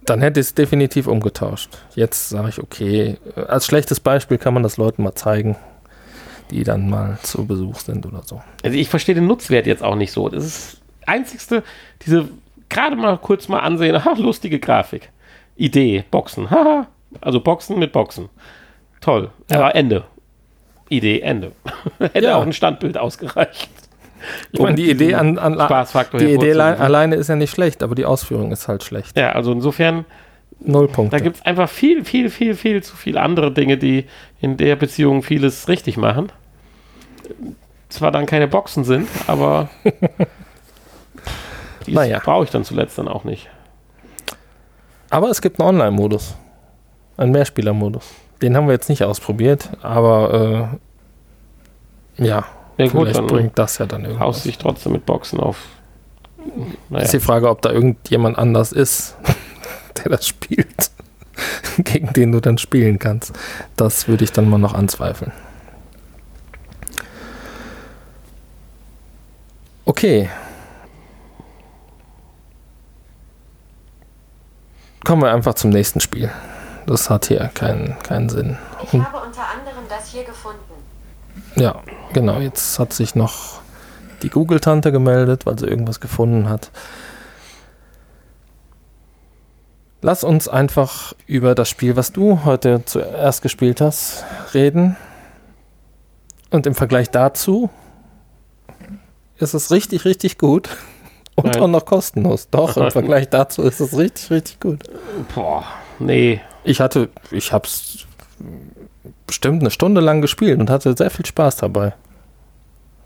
[0.06, 1.70] Dann hätte ich es definitiv umgetauscht.
[1.94, 5.58] Jetzt sage ich, okay, als schlechtes Beispiel kann man das Leuten mal zeigen,
[6.50, 8.42] die dann mal zu Besuch sind oder so.
[8.64, 10.30] Also ich verstehe den Nutzwert jetzt auch nicht so.
[10.30, 11.64] Das ist das einzigste,
[12.06, 12.30] diese
[12.70, 15.10] gerade mal kurz mal ansehen, ha, lustige Grafik.
[15.58, 16.88] Idee, Boxen, haha.
[17.22, 18.30] Also Boxen mit Boxen.
[19.02, 19.32] Toll.
[19.50, 19.58] Ja.
[19.58, 20.06] Aber Ende.
[20.90, 21.52] Idee, Ende.
[22.00, 22.38] Hätte ja.
[22.38, 23.70] auch ein Standbild ausgereicht.
[24.52, 25.58] Ich meine, die Idee an, an
[26.14, 29.18] die Idee alleine ist ja nicht schlecht, aber die Ausführung ist halt schlecht.
[29.18, 30.06] Ja, also insofern
[30.60, 31.18] Null Punkte.
[31.18, 34.06] Da gibt es einfach viel, viel, viel, viel zu viele andere Dinge, die
[34.42, 36.32] in der Beziehung vieles richtig machen.
[37.90, 39.70] Zwar dann keine Boxen sind, aber.
[41.86, 42.20] Die naja.
[42.22, 43.50] brauche ich dann zuletzt dann auch nicht.
[45.10, 46.36] Aber es gibt einen Online-Modus.
[47.16, 48.14] Einen Mehrspieler-Modus.
[48.42, 50.70] Den haben wir jetzt nicht ausprobiert, aber
[52.20, 52.46] äh, ja,
[52.78, 54.26] ja gut, dann bringt das ja dann irgendwas.
[54.26, 55.58] Haust sich trotzdem mit Boxen auf.
[56.90, 57.04] Naja.
[57.04, 59.18] Ist die Frage, ob da irgendjemand anders ist,
[59.98, 60.92] der das spielt,
[61.78, 63.34] gegen den du dann spielen kannst.
[63.76, 65.32] Das würde ich dann mal noch anzweifeln.
[69.86, 70.30] Okay.
[75.06, 76.30] Kommen wir einfach zum nächsten Spiel.
[76.86, 78.58] Das hat hier keinen, keinen Sinn.
[78.84, 80.60] Ich habe unter anderem das hier gefunden.
[81.56, 81.82] Ja,
[82.14, 82.40] genau.
[82.40, 83.62] Jetzt hat sich noch
[84.22, 86.72] die Google-Tante gemeldet, weil sie irgendwas gefunden hat.
[90.02, 94.24] Lass uns einfach über das Spiel, was du heute zuerst gespielt hast,
[94.54, 94.96] reden.
[96.52, 97.70] Und im Vergleich dazu
[99.38, 100.70] ist es richtig, richtig gut.
[101.36, 101.62] Und Nein.
[101.62, 102.50] auch noch kostenlos.
[102.50, 104.84] Doch, im Vergleich dazu ist es richtig, richtig gut.
[105.36, 105.66] Boah,
[106.00, 106.42] nee.
[106.64, 108.08] Ich hatte, ich hab's
[109.28, 111.94] bestimmt eine Stunde lang gespielt und hatte sehr viel Spaß dabei.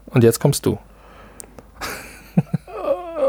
[0.08, 0.78] Und jetzt kommst du.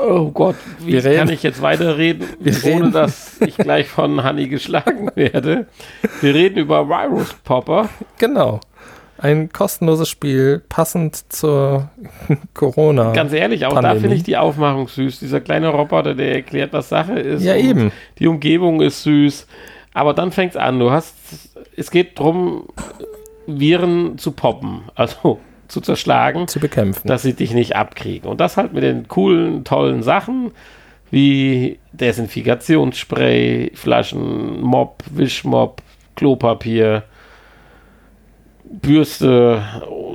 [0.05, 2.93] Oh Gott, wie wir kann ich jetzt weiterreden, wir ohne reden.
[2.93, 5.67] dass ich gleich von Honey geschlagen werde?
[6.21, 7.89] Wir reden über Virus Popper.
[8.19, 8.59] Genau.
[9.19, 11.89] Ein kostenloses Spiel, passend zur
[12.55, 13.13] Corona.
[13.13, 13.95] Ganz ehrlich, auch Pandemie.
[13.95, 15.21] da finde ich die Aufmachung süß.
[15.21, 17.45] Dieser kleine Roboter, der erklärt, was Sache ist.
[17.45, 17.93] Ja, eben.
[18.19, 19.47] Die Umgebung ist süß.
[19.95, 20.81] Aber dann fängt es an.
[20.81, 21.15] Du hast,
[21.77, 22.69] es geht darum,
[23.47, 28.29] Viren zu poppen, also zu zerschlagen, zu bekämpfen, dass sie dich nicht abkriegen.
[28.29, 30.53] Und das halt mit den coolen, tollen Sachen
[31.11, 35.83] wie Desinfektionsspray, Flaschen, Mob, Wischmob,
[36.17, 37.05] Klopapier,
[38.73, 39.63] Bürste,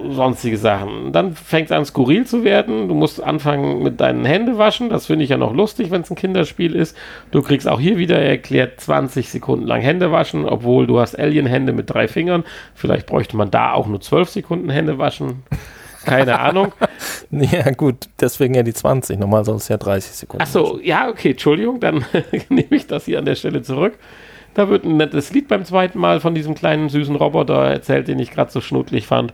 [0.10, 1.12] sonstige Sachen.
[1.12, 2.88] Dann fängt es an, skurril zu werden.
[2.88, 4.90] Du musst anfangen mit deinen Händen waschen.
[4.90, 6.98] Das finde ich ja noch lustig, wenn es ein Kinderspiel ist.
[7.30, 11.72] Du kriegst auch hier wieder erklärt 20 Sekunden lang Hände waschen, obwohl du hast Alien-Hände
[11.72, 12.44] mit drei Fingern.
[12.74, 15.44] Vielleicht bräuchte man da auch nur 12 Sekunden Hände waschen.
[16.04, 16.74] Keine Ahnung.
[17.30, 19.20] ja, gut, deswegen ja die 20.
[19.20, 20.42] Normal es ja 30 Sekunden.
[20.42, 22.06] Achso, ja, okay, Entschuldigung, dann
[22.50, 23.94] nehme ich das hier an der Stelle zurück.
[24.58, 28.18] Da wird ein nettes Lied beim zweiten Mal von diesem kleinen süßen Roboter erzählt, den
[28.18, 29.32] ich gerade so schnuddelig fand.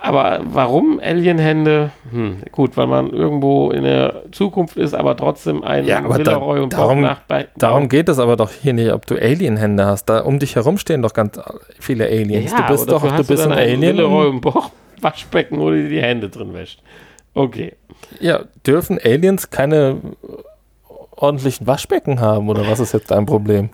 [0.00, 1.92] Aber warum Alienhände?
[2.10, 6.38] Hm, gut, weil man irgendwo in der Zukunft ist, aber trotzdem ein ja, aber da,
[6.38, 10.06] und darum, bei, darum geht es aber doch hier nicht, ob du Alienhände hast.
[10.06, 11.38] Da um dich herum stehen doch ganz
[11.78, 12.50] viele Aliens.
[12.50, 13.80] Ja, du bist doch, du bist ein Alien.
[13.80, 14.70] Villeroy und Boch
[15.00, 16.82] Waschbecken, wo du die Hände drin wäscht.
[17.34, 17.74] Okay.
[18.18, 19.98] Ja, dürfen Aliens keine
[21.12, 23.70] ordentlichen Waschbecken haben oder was ist jetzt dein Problem?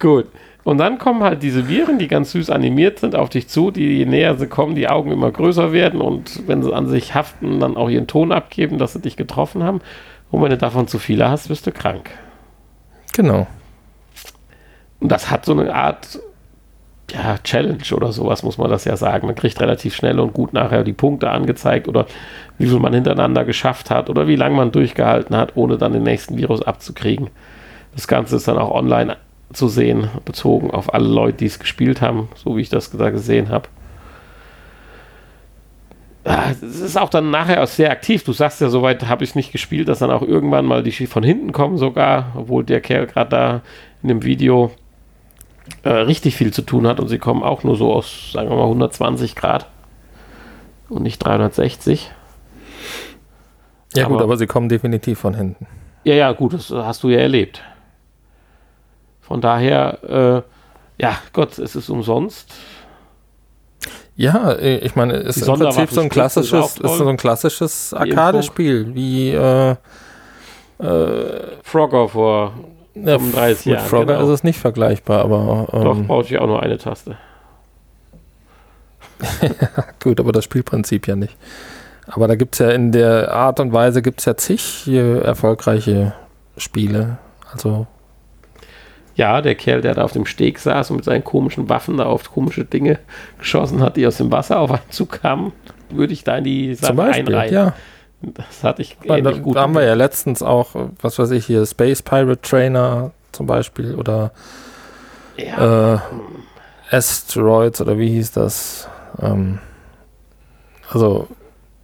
[0.00, 0.26] Gut.
[0.64, 3.98] Und dann kommen halt diese Viren, die ganz süß animiert sind, auf dich zu, die
[3.98, 7.60] je näher sie kommen, die Augen immer größer werden und wenn sie an sich haften,
[7.60, 9.80] dann auch ihren Ton abgeben, dass sie dich getroffen haben.
[10.30, 12.10] Und wenn du davon zu viele hast, wirst du krank.
[13.14, 13.46] Genau.
[15.00, 16.20] Und das hat so eine Art
[17.10, 19.26] ja, Challenge oder sowas, muss man das ja sagen.
[19.26, 22.06] Man kriegt relativ schnell und gut nachher die Punkte angezeigt oder
[22.58, 26.02] wie viel man hintereinander geschafft hat oder wie lange man durchgehalten hat, ohne dann den
[26.02, 27.30] nächsten Virus abzukriegen.
[27.94, 29.16] Das Ganze ist dann auch online
[29.52, 33.10] zu sehen, bezogen auf alle Leute, die es gespielt haben, so wie ich das da
[33.10, 33.68] gesehen habe.
[36.24, 38.24] Ah, es ist auch dann nachher auch sehr aktiv.
[38.24, 40.92] Du sagst ja, soweit habe ich es nicht gespielt, dass dann auch irgendwann mal die
[41.06, 43.60] von hinten kommen sogar, obwohl der Kerl gerade da
[44.02, 44.70] in dem Video
[45.82, 48.56] äh, richtig viel zu tun hat und sie kommen auch nur so aus, sagen wir
[48.56, 49.66] mal, 120 Grad
[50.88, 52.10] und nicht 360.
[53.94, 55.66] Ja aber, gut, aber sie kommen definitiv von hinten.
[56.04, 57.62] Ja, ja, gut, das hast du ja erlebt.
[59.30, 60.42] Von daher,
[60.98, 62.52] äh, ja, Gott, es ist umsonst.
[64.16, 67.94] Ja, äh, ich meine, es ist im Prinzip so ein klassisches, ist, so ein klassisches
[67.94, 69.76] Arcade-Spiel, wie äh, äh,
[71.62, 72.54] Frogger vor
[72.96, 73.82] ja, 35 Jahren.
[73.82, 74.24] Mit Frogger genau.
[74.24, 75.68] ist es nicht vergleichbar, aber.
[75.74, 77.16] Ähm, Doch, brauche ich auch nur eine Taste.
[80.02, 81.36] Gut, aber das Spielprinzip ja nicht.
[82.08, 86.14] Aber da gibt es ja in der Art und Weise gibt es ja zig erfolgreiche
[86.56, 87.18] Spiele.
[87.52, 87.86] Also
[89.20, 92.06] ja, der Kerl, der da auf dem Steg saß und mit seinen komischen Waffen da
[92.06, 92.98] auf komische Dinge
[93.38, 95.52] geschossen hat, die aus dem Wasser auf einen zukamen,
[95.90, 97.52] würde ich da in die Sache Zum Beispiel, einreihen.
[97.52, 97.74] Ja.
[98.22, 99.56] Das hatte ich da, da gut.
[99.56, 103.94] Da haben wir ja letztens auch, was weiß ich hier, Space Pirate Trainer zum Beispiel
[103.94, 104.32] oder
[105.36, 105.96] ja.
[105.96, 105.98] äh,
[106.90, 108.88] Asteroids oder wie hieß das?
[109.20, 109.58] Ähm,
[110.90, 111.28] also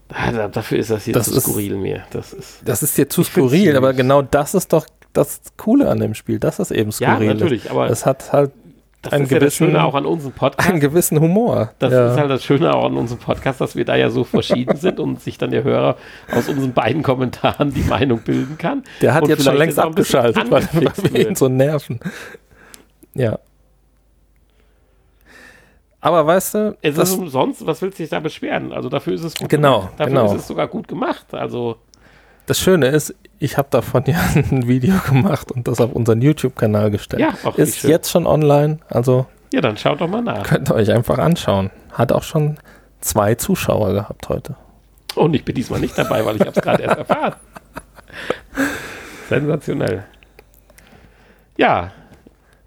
[0.08, 2.02] ah, dafür ist das hier das zu skurril mir.
[2.12, 4.86] Das ist, das ist hier zu skurril, aber genau das ist doch
[5.16, 7.70] das Coole an dem Spiel, dass es eben skurril ja, natürlich, ist.
[7.70, 8.50] aber es hat halt
[9.02, 10.68] Das einen ist ja das gewissen, Schöne auch an unserem Podcast.
[10.68, 11.72] einen gewissen Humor.
[11.78, 12.12] Das ja.
[12.12, 15.00] ist halt das Schöne auch an unserem Podcast, dass wir da ja so verschieden sind
[15.00, 15.96] und sich dann der Hörer
[16.32, 18.82] aus unseren beiden Kommentaren die Meinung bilden kann.
[19.00, 22.00] Der hat Und jetzt schon längst ist abgeschaltet, weil, weil wir ihn so nerven.
[23.14, 23.38] Ja.
[26.00, 28.72] Aber weißt du, Es das, ist umsonst, was willst du dich da beschweren?
[28.72, 29.92] Also dafür ist es gut Genau, gemacht.
[29.96, 30.26] Dafür genau.
[30.26, 31.26] ist es sogar gut gemacht.
[31.32, 31.76] Also
[32.46, 36.90] das Schöne ist, ich habe davon ja ein Video gemacht und das auf unseren YouTube-Kanal
[36.90, 37.22] gestellt.
[37.22, 37.90] Ja, auch ist schön.
[37.90, 40.42] jetzt schon online, also ja, dann schaut doch mal nach.
[40.44, 41.70] könnt ihr euch einfach anschauen.
[41.92, 42.58] Hat auch schon
[43.00, 44.56] zwei Zuschauer gehabt heute.
[45.14, 47.34] Und ich bin diesmal nicht dabei, weil ich habe es gerade erst erfahren.
[49.28, 50.04] Sensationell.
[51.56, 51.92] Ja,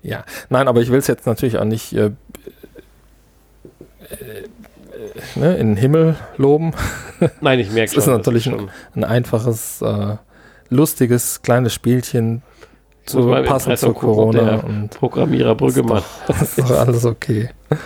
[0.01, 2.11] Ja, nein, aber ich will es jetzt natürlich auch nicht äh, äh,
[4.09, 4.49] äh,
[5.35, 6.73] ne, in den Himmel loben.
[7.41, 8.13] nein, ich merke Es ist schon.
[8.13, 10.15] natürlich ein, ein einfaches, äh,
[10.69, 12.41] lustiges, kleines Spielchen
[13.05, 16.03] zu, Muss mal im passend zu Impressum gucken, ob Corona und Programmierer Brüggemann.
[16.27, 17.49] das ist doch alles okay.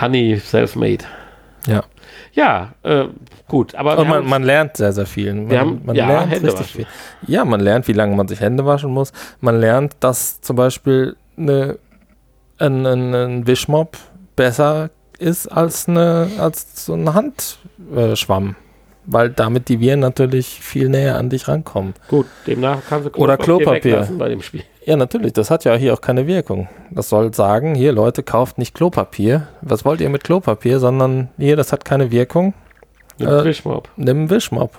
[0.00, 1.04] Honey Selfmade.
[1.66, 1.84] Ja.
[2.34, 3.04] Ja, äh,
[3.46, 5.34] gut, aber Und man, haben- man lernt sehr, sehr viel.
[5.34, 6.86] Man, Wir haben- man ja, lernt Hände richtig waschen.
[7.26, 7.34] viel.
[7.34, 9.12] Ja, man lernt, wie lange man sich Hände waschen muss.
[9.40, 11.78] Man lernt, dass zum Beispiel eine,
[12.58, 13.98] ein, ein, ein Wischmopp
[14.34, 14.88] besser
[15.18, 18.56] ist als, eine, als so ein Handschwamm.
[19.04, 21.94] Weil damit die Viren natürlich viel näher an dich rankommen.
[22.08, 23.92] gut, demnach kannst du Oder Klopapier.
[23.92, 24.62] weglassen bei dem Spiel.
[24.84, 26.68] Ja, natürlich, das hat ja hier auch keine Wirkung.
[26.90, 29.48] Das soll sagen, hier Leute, kauft nicht Klopapier.
[29.60, 30.78] Was wollt ihr mit Klopapier?
[30.78, 32.54] Sondern hier, das hat keine Wirkung.
[33.18, 33.88] Mit Äh, Wischmopp.
[33.96, 34.78] Nimm einen Wischmopp.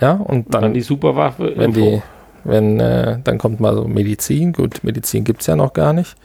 [0.00, 1.52] Ja, und Dann, dann, die Superwaffe.
[1.56, 2.02] wenn die,
[2.44, 4.52] wenn, äh, dann kommt mal so Medizin.
[4.52, 6.16] Gut, Medizin gibt es ja noch gar nicht.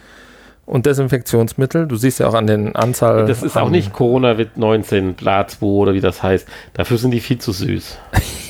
[0.68, 1.88] Und Desinfektionsmittel.
[1.88, 3.26] Du siehst ja auch an den Anzahl.
[3.26, 6.46] Das ist auch nicht Corona-Wit 19, Bla 2 oder wie das heißt.
[6.74, 7.98] Dafür sind die viel zu süß.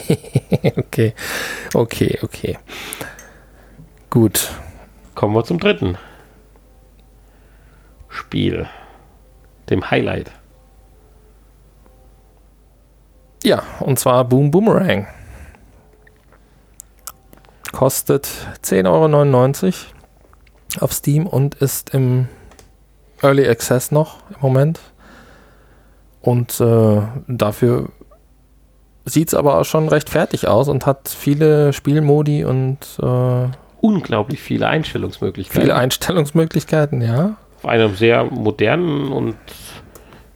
[0.77, 1.13] okay,
[1.75, 2.57] okay, okay.
[4.09, 4.49] Gut.
[5.13, 5.95] Kommen wir zum dritten
[8.09, 8.67] Spiel.
[9.69, 10.31] Dem Highlight.
[13.43, 15.05] Ja, und zwar Boom Boomerang.
[17.73, 18.27] Kostet
[18.63, 19.96] 10,99 Euro
[20.79, 22.27] auf Steam und ist im
[23.21, 24.79] Early Access noch im Moment.
[26.21, 27.89] Und äh, dafür
[29.05, 33.47] sieht es aber auch schon recht fertig aus und hat viele Spielmodi und äh,
[33.79, 35.61] Unglaublich viele Einstellungsmöglichkeiten.
[35.61, 37.37] viele Einstellungsmöglichkeiten, ja.
[37.57, 39.37] Auf einer sehr modernen und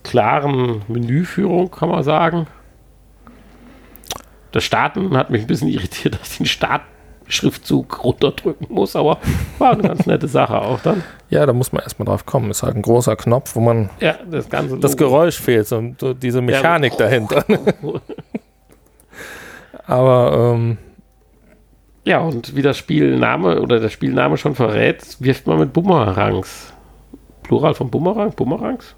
[0.03, 2.47] klaren Menüführung, kann man sagen.
[4.51, 6.45] Das Starten hat mich ein bisschen irritiert, dass ich den
[7.31, 9.17] Startschriftzug runterdrücken muss, aber
[9.57, 11.03] war eine ganz nette Sache auch dann.
[11.29, 12.51] Ja, da muss man erstmal drauf kommen.
[12.51, 14.97] Ist halt ein großer Knopf, wo man Ja, das ganze das.
[14.97, 16.99] Geräusch fehlt, so, so diese Mechanik Ja.
[16.99, 17.45] dahinter.
[19.87, 20.77] Aber ähm,
[22.03, 26.73] Ja, und wie das Spielname oder der Spielname schon verrät, wirft man mit Bumerangs.
[27.43, 28.31] Plural von Bumerang?
[28.33, 28.95] Bumerangs?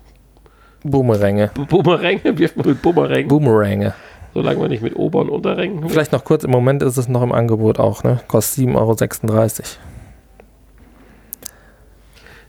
[0.83, 1.49] Boomeränge.
[1.53, 3.93] Bu- Bumeränge wirft man mit Bumerängen, Boomeränge.
[4.33, 5.87] Solange man nicht mit Ober- und Unterrängen.
[5.89, 8.21] Vielleicht noch kurz, im Moment ist es noch im Angebot auch, ne?
[8.27, 8.95] Kostet 7,36 Euro.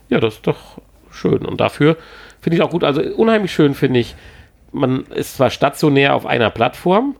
[0.09, 0.79] Ja, das ist doch
[1.11, 1.45] schön.
[1.45, 1.97] Und dafür
[2.41, 2.83] finde ich auch gut.
[2.83, 4.15] Also unheimlich schön finde ich,
[4.71, 7.15] man ist zwar stationär auf einer Plattform,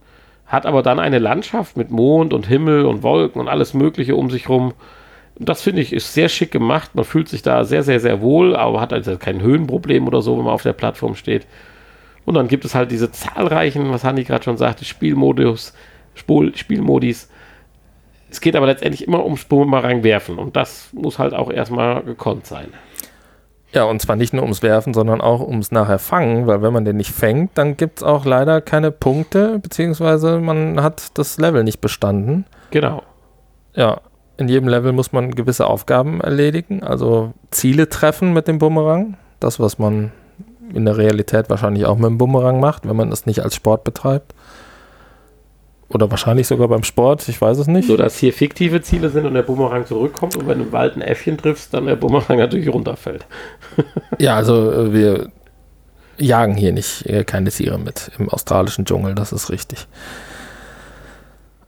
[0.45, 4.29] hat aber dann eine Landschaft mit Mond und Himmel und Wolken und alles Mögliche um
[4.29, 4.73] sich rum.
[5.37, 6.91] Das finde ich ist sehr schick gemacht.
[6.93, 10.37] Man fühlt sich da sehr, sehr, sehr wohl, aber hat also kein Höhenproblem oder so,
[10.37, 11.47] wenn man auf der Plattform steht.
[12.25, 15.73] Und dann gibt es halt diese zahlreichen, was Hanni gerade schon sagte, Spielmodus,
[16.15, 17.29] Spul Spielmodis.
[18.29, 22.47] Es geht aber letztendlich immer ums Bumerang werfen und das muss halt auch erstmal gekonnt
[22.47, 22.67] sein.
[23.71, 26.85] Ja, und zwar nicht nur ums Werfen, sondern auch ums nachher Fangen, weil wenn man
[26.85, 31.63] den nicht fängt, dann gibt es auch leider keine Punkte, beziehungsweise man hat das Level
[31.63, 32.45] nicht bestanden.
[32.71, 33.03] Genau.
[33.75, 33.99] Ja,
[34.37, 39.17] in jedem Level muss man gewisse Aufgaben erledigen, also Ziele treffen mit dem Bumerang.
[39.39, 40.11] Das, was man
[40.73, 43.83] in der Realität wahrscheinlich auch mit dem Bumerang macht, wenn man es nicht als Sport
[43.83, 44.33] betreibt.
[45.87, 47.87] Oder wahrscheinlich sogar beim Sport, ich weiß es nicht.
[47.87, 50.95] So dass hier fiktive Ziele sind und der Bumerang zurückkommt und wenn du im Wald
[50.95, 53.25] ein Äffchen triffst, dann der Bumerang natürlich runterfällt.
[54.17, 55.31] Ja, also äh, wir
[56.17, 59.87] jagen hier nicht äh, keine Tiere mit im australischen Dschungel, das ist richtig.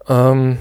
[0.08, 0.58] Ähm,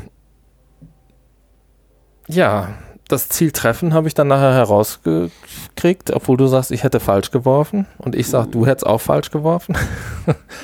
[2.28, 2.74] ja,
[3.08, 7.86] das Ziel treffen habe ich dann nachher herausgekriegt, obwohl du sagst, ich hätte falsch geworfen
[7.98, 9.76] und ich sage, du hättest auch falsch geworfen.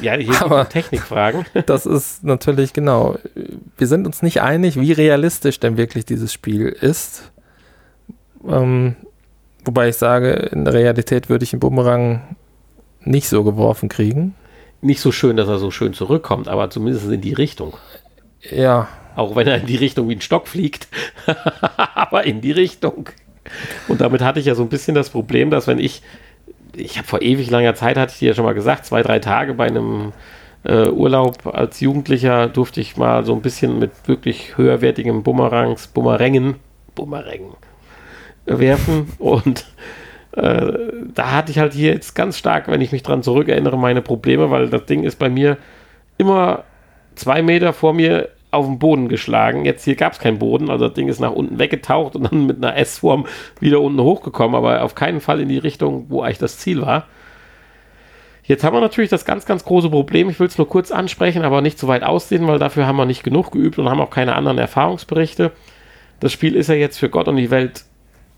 [0.00, 1.44] Ja, hier Aber- Technikfragen.
[1.66, 3.16] Das ist natürlich genau.
[3.76, 7.30] Wir sind uns nicht einig, wie realistisch denn wirklich dieses Spiel ist.
[8.48, 8.96] Ähm,
[9.64, 12.36] wobei ich sage, in der Realität würde ich einen Bumerang
[13.04, 14.34] nicht so geworfen kriegen.
[14.80, 17.76] Nicht so schön, dass er so schön zurückkommt, aber zumindest in die Richtung.
[18.50, 20.88] Ja, Auch wenn er in die Richtung wie ein Stock fliegt.
[21.94, 23.08] Aber in die Richtung.
[23.88, 26.02] Und damit hatte ich ja so ein bisschen das Problem, dass wenn ich,
[26.74, 29.18] ich habe vor ewig langer Zeit, hatte ich dir ja schon mal gesagt, zwei, drei
[29.18, 30.12] Tage bei einem
[30.64, 36.56] äh, Urlaub als Jugendlicher durfte ich mal so ein bisschen mit wirklich höherwertigem Bumerangs, Bumerängen,
[36.94, 37.54] Bumerängen
[38.46, 39.66] werfen und
[40.32, 40.72] äh,
[41.14, 44.50] da hatte ich halt hier jetzt ganz stark, wenn ich mich dran zurückerinnere, meine Probleme,
[44.50, 45.58] weil das Ding ist bei mir
[46.16, 46.64] immer
[47.14, 49.64] zwei Meter vor mir auf den Boden geschlagen.
[49.64, 52.46] Jetzt hier gab es keinen Boden, also das Ding ist nach unten weggetaucht und dann
[52.46, 53.26] mit einer S-Form
[53.58, 57.06] wieder unten hochgekommen, aber auf keinen Fall in die Richtung, wo eigentlich das Ziel war.
[58.44, 60.28] Jetzt haben wir natürlich das ganz, ganz große Problem.
[60.28, 63.06] Ich will es nur kurz ansprechen, aber nicht zu weit aussehen, weil dafür haben wir
[63.06, 65.52] nicht genug geübt und haben auch keine anderen Erfahrungsberichte.
[66.20, 67.84] Das Spiel ist ja jetzt für Gott und die Welt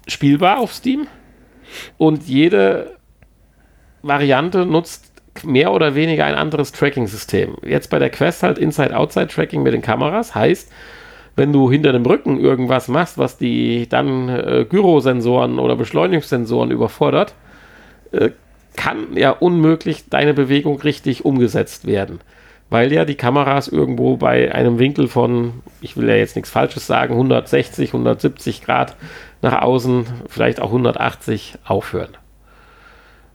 [0.06, 1.06] spielbar auf Steam
[1.98, 2.96] und jede
[4.02, 7.56] Variante nutzt mehr oder weniger ein anderes Tracking-System.
[7.64, 10.70] Jetzt bei der Quest halt Inside-Outside-Tracking mit den Kameras heißt,
[11.36, 17.34] wenn du hinter dem Rücken irgendwas machst, was die dann äh, Gyrosensoren oder Beschleunigungssensoren überfordert,
[18.12, 18.30] äh,
[18.76, 22.20] kann ja unmöglich deine Bewegung richtig umgesetzt werden.
[22.70, 26.86] Weil ja die Kameras irgendwo bei einem Winkel von, ich will ja jetzt nichts Falsches
[26.86, 28.96] sagen, 160, 170 Grad
[29.42, 32.16] nach außen, vielleicht auch 180 aufhören.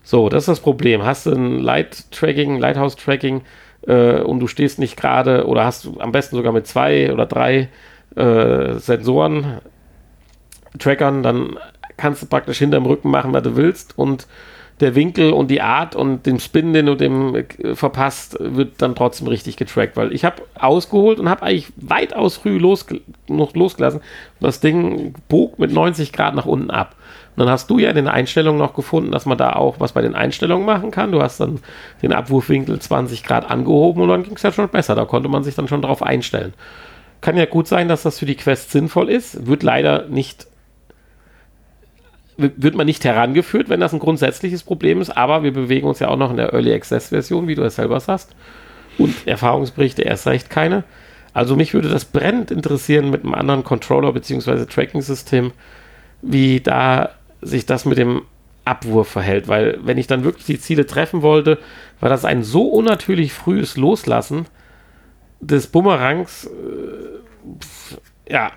[0.09, 1.05] So, das ist das Problem.
[1.05, 3.41] Hast du ein Light-Tracking, Lighthouse-Tracking
[3.85, 7.27] äh, und du stehst nicht gerade oder hast du am besten sogar mit zwei oder
[7.27, 7.69] drei
[8.15, 9.59] äh, Sensoren,
[10.79, 11.59] Trackern, dann
[11.95, 14.25] kannst du praktisch hinterm Rücken machen, was du willst und
[14.79, 18.95] der Winkel und die Art und den Spin, den du dem äh, verpasst, wird dann
[18.95, 24.01] trotzdem richtig getrackt, weil ich habe ausgeholt und habe eigentlich weitaus früh losge losgelassen.
[24.39, 26.95] Das Ding bog mit 90 Grad nach unten ab.
[27.39, 30.01] Dann hast du ja in den Einstellungen noch gefunden, dass man da auch was bei
[30.01, 31.13] den Einstellungen machen kann.
[31.13, 31.59] Du hast dann
[32.01, 34.93] den Abwurfwinkel 20 Grad angehoben und dann ging es ja schon besser.
[34.93, 36.53] Da konnte man sich dann schon darauf einstellen.
[37.21, 39.47] Kann ja gut sein, dass das für die Quest sinnvoll ist.
[39.47, 40.47] Wird leider nicht
[42.35, 46.07] wird man nicht herangeführt, wenn das ein grundsätzliches Problem ist, aber wir bewegen uns ja
[46.09, 48.35] auch noch in der Early Access Version, wie du es selber sagst.
[48.97, 50.83] Und Erfahrungsberichte erst recht keine.
[51.33, 54.65] Also mich würde das brennend interessieren mit einem anderen Controller bzw.
[54.65, 55.51] Tracking-System,
[56.21, 57.11] wie da
[57.41, 58.23] sich das mit dem
[58.65, 59.47] Abwurf verhält.
[59.47, 61.57] Weil wenn ich dann wirklich die Ziele treffen wollte,
[61.99, 64.45] war das ein so unnatürlich frühes Loslassen
[65.39, 66.45] des Bumerangs.
[66.45, 68.51] Äh, ja,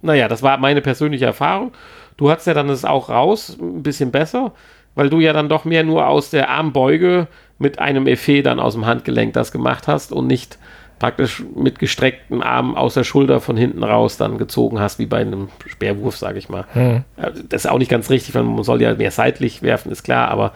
[0.00, 1.72] naja, das war meine persönliche Erfahrung.
[2.16, 4.52] Du hattest ja dann das auch raus, ein bisschen besser,
[4.94, 7.28] weil du ja dann doch mehr nur aus der Armbeuge
[7.58, 10.58] mit einem Effet dann aus dem Handgelenk das gemacht hast und nicht
[11.02, 15.16] praktisch mit gestreckten Armen aus der Schulter von hinten raus dann gezogen hast, wie bei
[15.16, 16.64] einem Speerwurf, sage ich mal.
[16.74, 17.02] Hm.
[17.48, 20.28] Das ist auch nicht ganz richtig, weil man soll ja mehr seitlich werfen, ist klar,
[20.28, 20.52] aber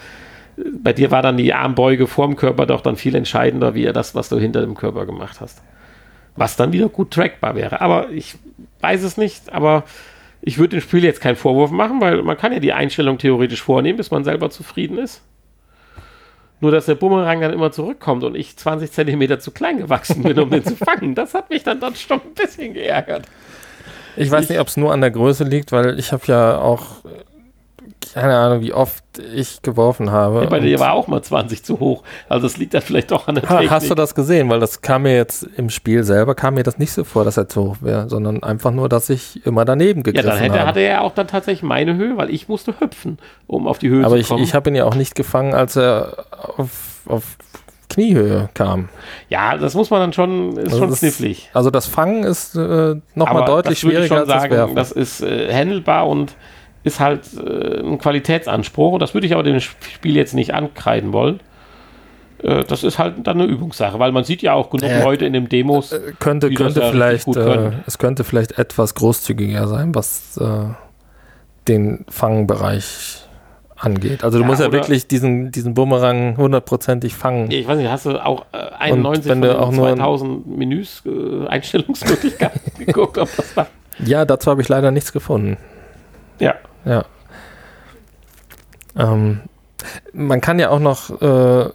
[0.57, 4.15] äh, bei dir war dann die Armbeuge vorm Körper doch dann viel entscheidender, wie das,
[4.15, 5.63] was du hinter dem Körper gemacht hast.
[6.37, 7.81] Was dann wieder gut trackbar wäre.
[7.81, 8.37] Aber ich
[8.83, 9.83] weiß es nicht, aber
[10.43, 13.63] ich würde dem Spiel jetzt keinen Vorwurf machen, weil man kann ja die Einstellung theoretisch
[13.63, 15.23] vornehmen, bis man selber zufrieden ist.
[16.61, 20.39] Nur, dass der Bumerang dann immer zurückkommt und ich 20 Zentimeter zu klein gewachsen bin,
[20.39, 23.27] um den zu fangen, das hat mich dann, dann schon ein bisschen geärgert.
[24.17, 26.59] Ich weiß ich, nicht, ob es nur an der Größe liegt, weil ich habe ja
[26.59, 27.03] auch
[28.17, 29.05] keine Ahnung, wie oft
[29.35, 30.43] ich geworfen habe.
[30.43, 32.03] Ja, bei dir war auch mal 20 zu hoch.
[32.31, 33.71] Also es liegt da vielleicht doch an der ha, Technik.
[33.71, 34.49] Hast du das gesehen?
[34.49, 37.37] Weil das kam mir jetzt im Spiel selber, kam mir das nicht so vor, dass
[37.37, 40.39] er zu hoch wäre, sondern einfach nur, dass ich immer daneben gegriffen habe.
[40.39, 40.69] Ja, dann hätte, habe.
[40.69, 44.05] hatte er auch dann tatsächlich meine Höhe, weil ich musste hüpfen, um auf die Höhe
[44.05, 44.39] Aber zu kommen.
[44.39, 46.25] Aber ich, ich habe ihn ja auch nicht gefangen, als er
[46.57, 47.37] auf, auf
[47.91, 48.89] Kniehöhe kam.
[49.29, 51.51] Ja, das muss man dann schon, ist also schon knifflig.
[51.53, 54.75] Also das Fangen ist äh, nochmal deutlich schwieriger als sagen, das Werfen.
[54.75, 56.35] Das ist äh, handelbar und
[56.87, 58.99] ist halt äh, ein Qualitätsanspruch.
[58.99, 61.41] das würde ich aber dem Spiel jetzt nicht ankreiden wollen.
[62.43, 65.27] Äh, das ist halt dann eine Übungssache, weil man sieht ja auch genug äh, Leute
[65.27, 65.93] in den Demos.
[65.93, 70.69] Äh, könnte könnte vielleicht, äh, es könnte vielleicht etwas großzügiger sein, was äh,
[71.67, 73.27] den Fangbereich
[73.75, 74.23] angeht.
[74.23, 77.51] Also du ja, musst ja wirklich diesen, diesen Bumerang hundertprozentig fangen.
[77.51, 82.61] Ich weiß nicht, hast du auch äh, 91 wenn du auch 2000 Menüs, äh, Einstellungsmöglichkeiten
[82.87, 83.67] geguckt, ob das war?
[84.05, 85.57] Ja, dazu habe ich leider nichts gefunden.
[86.39, 86.55] Ja.
[86.87, 87.05] Ja.
[88.97, 89.43] Ähm,
[90.13, 91.71] man kann ja auch noch, äh,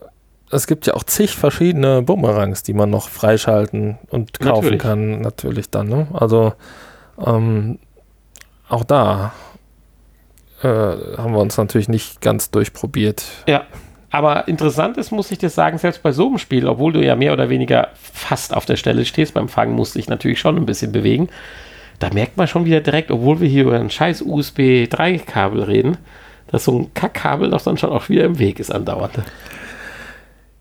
[0.49, 4.81] es gibt ja auch zig verschiedene Bumerangs, die man noch freischalten und kaufen natürlich.
[4.81, 5.87] kann, natürlich dann.
[5.87, 6.07] Ne?
[6.13, 6.53] Also
[7.23, 7.77] ähm,
[8.67, 9.33] auch da
[10.63, 13.23] äh, haben wir uns natürlich nicht ganz durchprobiert.
[13.47, 13.65] Ja.
[14.13, 17.15] Aber interessant ist, muss ich dir sagen, selbst bei so einem Spiel, obwohl du ja
[17.15, 20.65] mehr oder weniger fast auf der Stelle stehst, beim Fangen musste ich natürlich schon ein
[20.65, 21.29] bisschen bewegen
[22.01, 25.97] da merkt man schon wieder direkt, obwohl wir hier über ein scheiß USB 3-Kabel reden,
[26.47, 29.13] dass so ein Kackkabel doch dann schon auch wieder im Weg ist andauernd.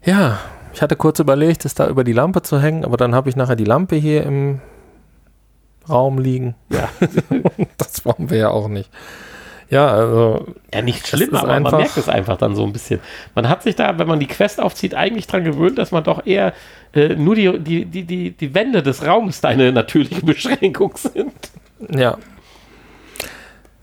[0.04, 0.38] Ja,
[0.74, 3.36] ich hatte kurz überlegt, es da über die Lampe zu hängen, aber dann habe ich
[3.36, 4.60] nachher die Lampe hier im
[5.88, 6.54] Raum liegen.
[6.68, 6.88] Ja.
[7.78, 8.90] das wollen wir ja auch nicht.
[9.70, 10.46] Ja, also.
[10.74, 12.98] Ja, nicht schlimm, aber man merkt es einfach dann so ein bisschen.
[13.36, 16.26] Man hat sich da, wenn man die Quest aufzieht, eigentlich dran gewöhnt, dass man doch
[16.26, 16.52] eher
[16.92, 21.32] äh, nur die, die, die, die, die Wände des Raums deine natürliche Beschränkung sind.
[21.88, 22.18] Ja.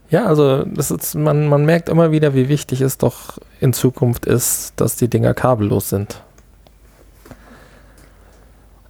[0.09, 4.25] Ja, also das ist, man, man merkt immer wieder, wie wichtig es doch in Zukunft
[4.25, 6.21] ist, dass die Dinger kabellos sind.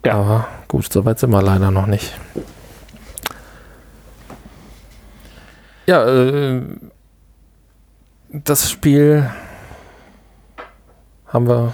[0.05, 0.13] Ja.
[0.13, 2.13] Aber gut, soweit sind wir leider noch nicht.
[5.87, 6.61] Ja, äh,
[8.29, 9.29] das Spiel
[11.27, 11.73] haben wir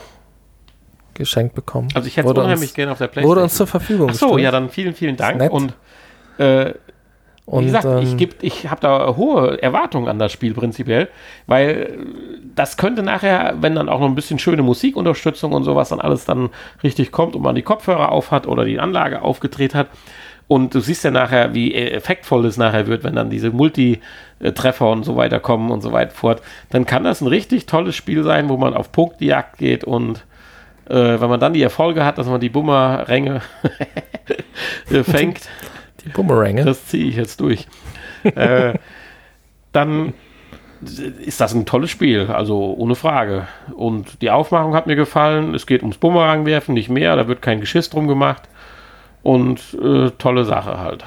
[1.14, 1.90] geschenkt bekommen.
[1.94, 3.30] Also ich hätte es unheimlich gerne auf der Playstation.
[3.30, 5.52] Wurde uns zur Verfügung Ach so, ja, dann vielen, vielen Dank.
[5.52, 5.74] Und,
[6.38, 6.74] äh,
[7.46, 11.10] und wie gesagt, ähm, ich, ich habe da hohe Erwartungen an das Spiel prinzipiell,
[11.46, 11.98] weil
[12.56, 16.26] das könnte nachher, wenn dann auch noch ein bisschen schöne Musikunterstützung und sowas dann alles
[16.26, 16.50] dann
[16.84, 19.88] richtig kommt und man die Kopfhörer auf hat oder die Anlage aufgedreht hat,
[20.48, 25.04] und du siehst ja nachher, wie effektvoll es nachher wird, wenn dann diese Multi-Treffer und
[25.04, 26.42] so weiter kommen und so weiter fort.
[26.70, 30.26] Dann kann das ein richtig tolles Spiel sein, wo man auf Punktjagd geht und
[30.90, 33.42] äh, wenn man dann die Erfolge hat, dass man die Bummerränge
[35.04, 35.42] fängt.
[36.04, 36.66] Die Bummerränge?
[36.66, 37.68] Das ziehe ich jetzt durch.
[38.24, 38.74] äh,
[39.72, 40.14] dann
[41.26, 43.48] ist das ein tolles Spiel, also ohne Frage.
[43.74, 45.56] Und die Aufmachung hat mir gefallen.
[45.56, 47.16] Es geht ums Bumerangwerfen, nicht mehr.
[47.16, 48.44] Da wird kein Geschiss drum gemacht.
[49.24, 51.04] Und äh, tolle Sache halt.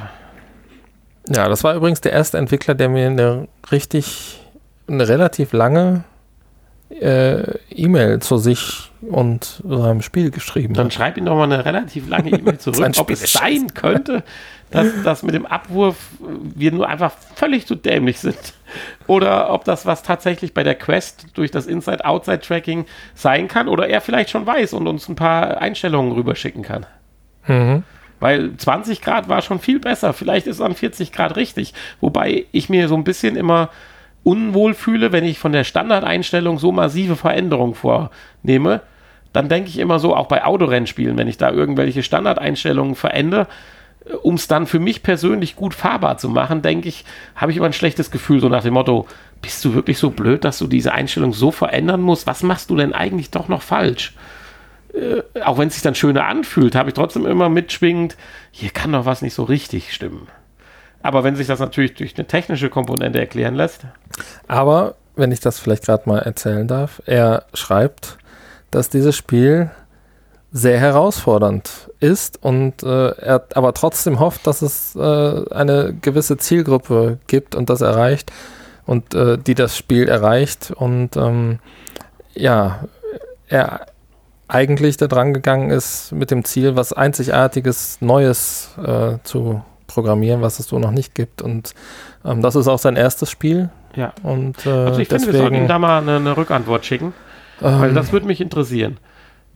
[1.28, 4.40] Ja, das war übrigens der erste Entwickler, der mir eine richtig,
[4.88, 6.04] eine relativ lange
[6.88, 10.92] äh, E-Mail zu sich und seinem Spiel geschrieben Dann hat.
[10.92, 14.22] Dann schreib ihm doch mal eine relativ lange E-Mail zurück, ob es sein könnte,
[14.70, 18.54] dass das mit dem Abwurf wir nur einfach völlig zu dämlich sind.
[19.06, 24.00] Oder ob das was tatsächlich bei der Quest durch das Inside-Outside-Tracking sein kann oder er
[24.00, 26.86] vielleicht schon weiß und uns ein paar Einstellungen rüberschicken kann.
[27.46, 27.84] Mhm.
[28.20, 30.12] Weil 20 Grad war schon viel besser.
[30.12, 31.74] Vielleicht ist an 40 Grad richtig.
[32.00, 33.70] Wobei ich mir so ein bisschen immer
[34.26, 38.80] unwohl fühle, wenn ich von der Standardeinstellung so massive Veränderungen vornehme.
[39.32, 43.46] Dann denke ich immer so, auch bei Autorennspielen, wenn ich da irgendwelche Standardeinstellungen verändere,
[44.04, 47.04] äh, um es dann für mich persönlich gut fahrbar zu machen, denke ich,
[47.36, 49.06] habe ich immer ein schlechtes Gefühl, so nach dem Motto,
[49.42, 52.26] bist du wirklich so blöd, dass du diese Einstellung so verändern musst?
[52.26, 54.14] Was machst du denn eigentlich doch noch falsch?
[54.96, 58.16] Äh, auch wenn es sich dann schöner anfühlt, habe ich trotzdem immer mitschwingend,
[58.50, 60.28] hier kann doch was nicht so richtig stimmen.
[61.02, 63.86] Aber wenn sich das natürlich durch eine technische Komponente erklären lässt.
[64.48, 68.18] Aber, wenn ich das vielleicht gerade mal erzählen darf, er schreibt,
[68.70, 69.70] dass dieses Spiel
[70.52, 77.18] sehr herausfordernd ist und äh, er aber trotzdem hofft, dass es äh, eine gewisse Zielgruppe
[77.26, 78.32] gibt und das erreicht
[78.86, 81.58] und äh, die das Spiel erreicht und ähm,
[82.34, 82.84] ja,
[83.48, 83.86] er
[84.48, 90.58] eigentlich da dran gegangen ist mit dem Ziel, was Einzigartiges, Neues äh, zu programmieren, was
[90.58, 91.42] es so noch nicht gibt.
[91.42, 91.74] Und
[92.24, 93.70] ähm, das ist auch sein erstes Spiel.
[93.94, 94.12] Ja.
[94.22, 97.12] Und, äh, also ich finde, wir sollten ihm da mal eine, eine Rückantwort schicken,
[97.62, 98.98] ähm, weil das würde mich interessieren.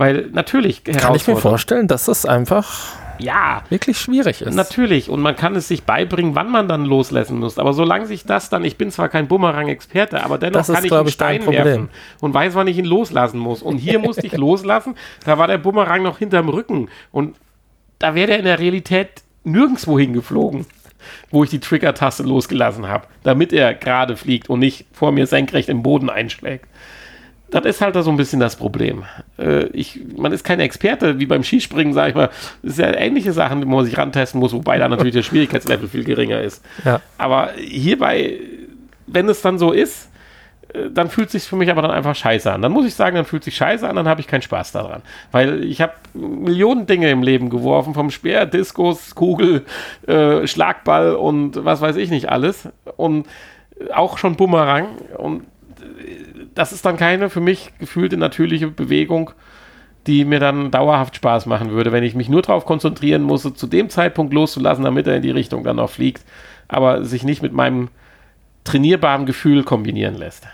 [0.01, 4.55] Weil natürlich kann ich mir vorstellen, dass es einfach ja, wirklich schwierig ist.
[4.55, 5.11] Natürlich.
[5.11, 7.59] Und man kann es sich beibringen, wann man dann loslassen muss.
[7.59, 10.91] Aber solange sich das dann, ich bin zwar kein Bumerang-Experte, aber dennoch ist, kann ich
[10.91, 11.91] einen Stein werfen
[12.23, 13.61] und weiß, wann ich ihn loslassen muss.
[13.61, 14.95] Und hier musste ich loslassen,
[15.27, 16.89] da war der Bumerang noch hinterm Rücken.
[17.13, 17.37] Und
[17.99, 20.65] da wäre er in der Realität nirgendwo hingeflogen,
[21.31, 25.69] wo ich die Trigger-Taste losgelassen habe, damit er gerade fliegt und nicht vor mir senkrecht
[25.69, 26.65] im Boden einschlägt
[27.51, 29.05] das ist halt da so ein bisschen das Problem.
[29.39, 32.31] Äh, ich, man ist kein Experte, wie beim Skispringen, sage ich mal.
[32.63, 35.89] Das sind ja ähnliche Sachen, wo man sich rantesten muss, wobei da natürlich der Schwierigkeitslevel
[35.89, 36.65] viel geringer ist.
[36.85, 37.01] Ja.
[37.19, 38.39] Aber hierbei,
[39.07, 40.11] wenn es dann so ist,
[40.73, 42.63] äh, dann fühlt es sich für mich aber dann einfach scheiße an.
[42.63, 45.03] Dann muss ich sagen, dann fühlt sich scheiße an, dann habe ich keinen Spaß daran.
[45.33, 49.65] Weil ich habe Millionen Dinge im Leben geworfen, vom Speer, Diskus, Kugel,
[50.07, 52.69] äh, Schlagball und was weiß ich nicht alles.
[52.97, 53.27] Und
[53.93, 54.89] auch schon Bumerang.
[55.17, 55.45] Und
[56.55, 59.31] das ist dann keine für mich gefühlte natürliche Bewegung,
[60.07, 63.67] die mir dann dauerhaft Spaß machen würde, wenn ich mich nur darauf konzentrieren muss, zu
[63.67, 66.25] dem Zeitpunkt loszulassen, damit er in die Richtung dann auch fliegt,
[66.69, 67.89] aber sich nicht mit meinem
[68.65, 70.47] trainierbaren Gefühl kombinieren lässt.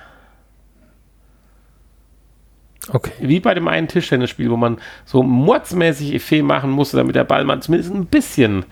[2.92, 3.12] Okay.
[3.20, 7.44] Wie bei dem einen Tischtennisspiel, wo man so mordsmäßig Effet machen musste, damit der Ball
[7.44, 8.64] mal zumindest ein bisschen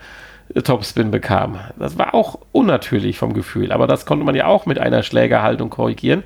[0.53, 1.59] Topspin bekam.
[1.77, 5.69] Das war auch unnatürlich vom Gefühl, aber das konnte man ja auch mit einer Schlägerhaltung
[5.69, 6.23] korrigieren.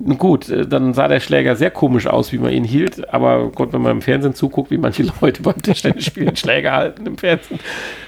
[0.00, 3.72] Gut, äh, dann sah der Schläger sehr komisch aus, wie man ihn hielt, aber Gott,
[3.72, 7.58] wenn man im Fernsehen zuguckt, wie manche Leute beim Tischtennisspielen Schläger halten im Fernsehen,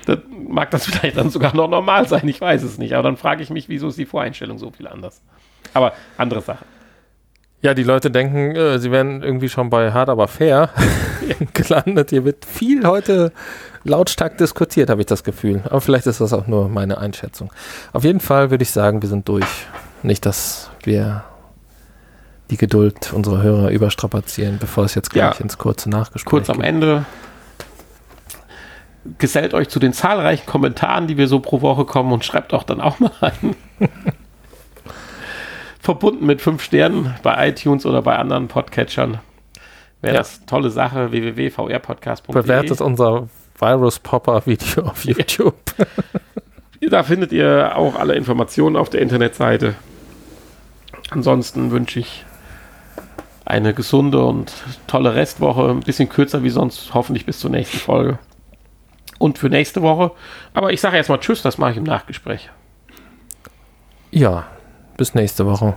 [0.07, 2.95] dann mag das vielleicht dann sogar noch normal sein, ich weiß es nicht.
[2.95, 5.21] Aber dann frage ich mich, wieso ist die Voreinstellung so viel anders?
[5.75, 6.65] Aber andere Sache.
[7.63, 10.71] Ja, die Leute denken, äh, sie wären irgendwie schon bei hart, aber fair.
[11.55, 12.11] gelandet.
[12.11, 13.33] Hier wird viel heute
[13.85, 15.63] lautstark diskutiert, habe ich das Gefühl.
[15.65, 17.53] Aber vielleicht ist das auch nur meine Einschätzung.
[17.93, 19.67] Auf jeden Fall würde ich sagen, wir sind durch.
[20.03, 21.25] Nicht, dass wir
[22.51, 25.41] die Geduld unserer Hörer überstrapazieren, bevor es jetzt gleich Ja.
[25.41, 26.67] ins kurze Nachgespräch Kurz am geht.
[26.67, 27.05] Ende.
[29.19, 32.65] Gesellt euch zu den zahlreichen Kommentaren, die wir so pro Woche kommen und schreibt auch
[32.65, 33.57] dann auch mal rein.
[35.81, 39.19] Verbunden mit fünf Sternen bei iTunes oder bei anderen Podcatchern.
[40.03, 40.21] Wäre Ja.
[40.21, 41.11] das tolle Sache.
[41.11, 42.35] www.vrpodcast.de.
[42.35, 43.29] Bewertet unser
[43.59, 45.55] Virus-Popper-Video auf YouTube.
[46.81, 49.75] Da findet ihr auch alle Informationen auf der Internetseite.
[51.11, 52.25] Ansonsten wünsche ich
[53.51, 54.53] eine gesunde und
[54.87, 55.69] tolle Restwoche.
[55.71, 58.19] Ein bisschen kürzer wie sonst, hoffentlich bis zur nächsten Folge.
[59.19, 60.13] Und für nächste Woche.
[60.55, 62.49] Aber ich sage erstmal Tschüss, das mache ich im Nachgespräch.
[64.11, 64.47] Ja,
[64.97, 65.75] bis nächste Woche.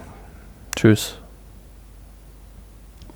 [0.76, 1.18] Tschüss.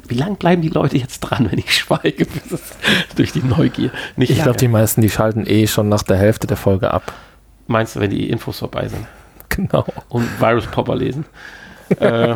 [0.08, 2.28] Wie lang bleiben die Leute jetzt dran, wenn ich schweige?
[3.16, 3.92] Durch die Neugier.
[4.16, 4.60] Nicht Ich glaube, lange.
[4.60, 7.14] die meisten, die schalten eh schon nach der Hälfte der Folge ab.
[7.68, 9.06] Meinst du, wenn die Infos vorbei sind?
[9.50, 9.86] Genau.
[10.10, 11.26] und Virus Popper lesen.
[12.00, 12.36] äh,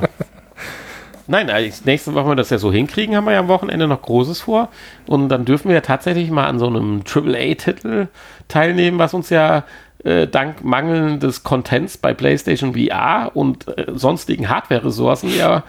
[1.32, 3.88] nein, eigentlich nächste Woche, wenn wir das ja so hinkriegen, haben wir ja am Wochenende
[3.88, 4.69] noch Großes vor.
[5.07, 8.07] Und dann dürfen wir ja tatsächlich mal an so einem AAA-Titel
[8.47, 9.63] teilnehmen, was uns ja
[10.03, 15.63] äh, dank mangelndes Contents bei PlayStation VR und äh, sonstigen Hardware-Ressourcen ja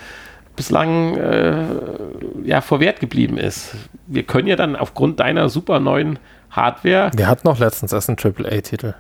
[0.57, 1.65] bislang äh,
[2.45, 3.75] ja verwehrt geblieben ist.
[4.07, 6.19] Wir können ja dann aufgrund deiner super neuen
[6.51, 8.95] Hardware Wir hatten noch letztens erst einen AAA-Titel.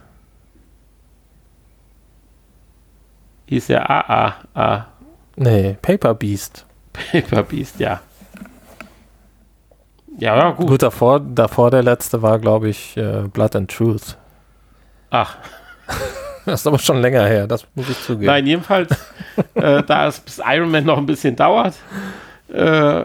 [3.52, 4.91] hieß ja AAA
[5.36, 6.66] Nee, Paper Beast.
[7.10, 8.00] Paper Beast, ja.
[10.18, 10.66] Ja, ja, gut.
[10.68, 14.16] Gut, davor, davor der letzte war, glaube ich, äh, Blood and Truth.
[15.10, 15.36] Ach,
[16.44, 18.26] Das ist aber schon länger her, das muss ich zugeben.
[18.26, 18.90] nein, jedenfalls,
[19.54, 21.74] äh, da es bis Iron Man noch ein bisschen dauert,
[22.52, 23.04] äh,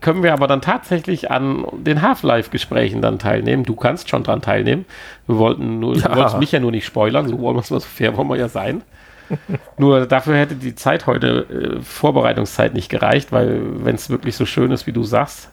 [0.00, 3.62] können wir aber dann tatsächlich an den Half-Life-Gesprächen dann teilnehmen.
[3.64, 4.84] Du kannst schon dran teilnehmen.
[5.28, 6.08] Wir wollten nur, Ja.
[6.08, 8.48] du wolltest mich ja nur nicht spoilern, so wollen wir so fair wollen wir ja
[8.48, 8.82] sein.
[9.78, 11.46] nur dafür hätte die Zeit heute,
[11.78, 15.50] äh, Vorbereitungszeit nicht gereicht, weil wenn es wirklich so schön ist, wie du sagst,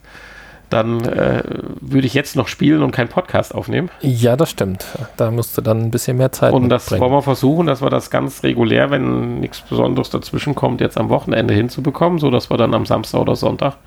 [0.70, 1.42] dann äh,
[1.80, 3.90] würde ich jetzt noch spielen und keinen Podcast aufnehmen.
[4.00, 4.86] Ja, das stimmt.
[5.16, 7.02] Da musst du dann ein bisschen mehr Zeit Und das mitbringen.
[7.02, 11.08] wollen wir versuchen, dass wir das ganz regulär, wenn nichts Besonderes dazwischen kommt, jetzt am
[11.08, 13.78] Wochenende hinzubekommen, sodass wir dann am Samstag oder Sonntag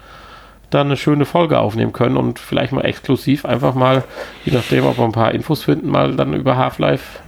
[0.70, 4.04] dann eine schöne Folge aufnehmen können und vielleicht mal exklusiv einfach mal,
[4.44, 7.20] je nachdem, ob wir ein paar Infos finden, mal dann über Half-Life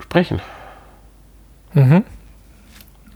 [0.00, 0.40] sprechen.
[1.72, 2.04] Mhm.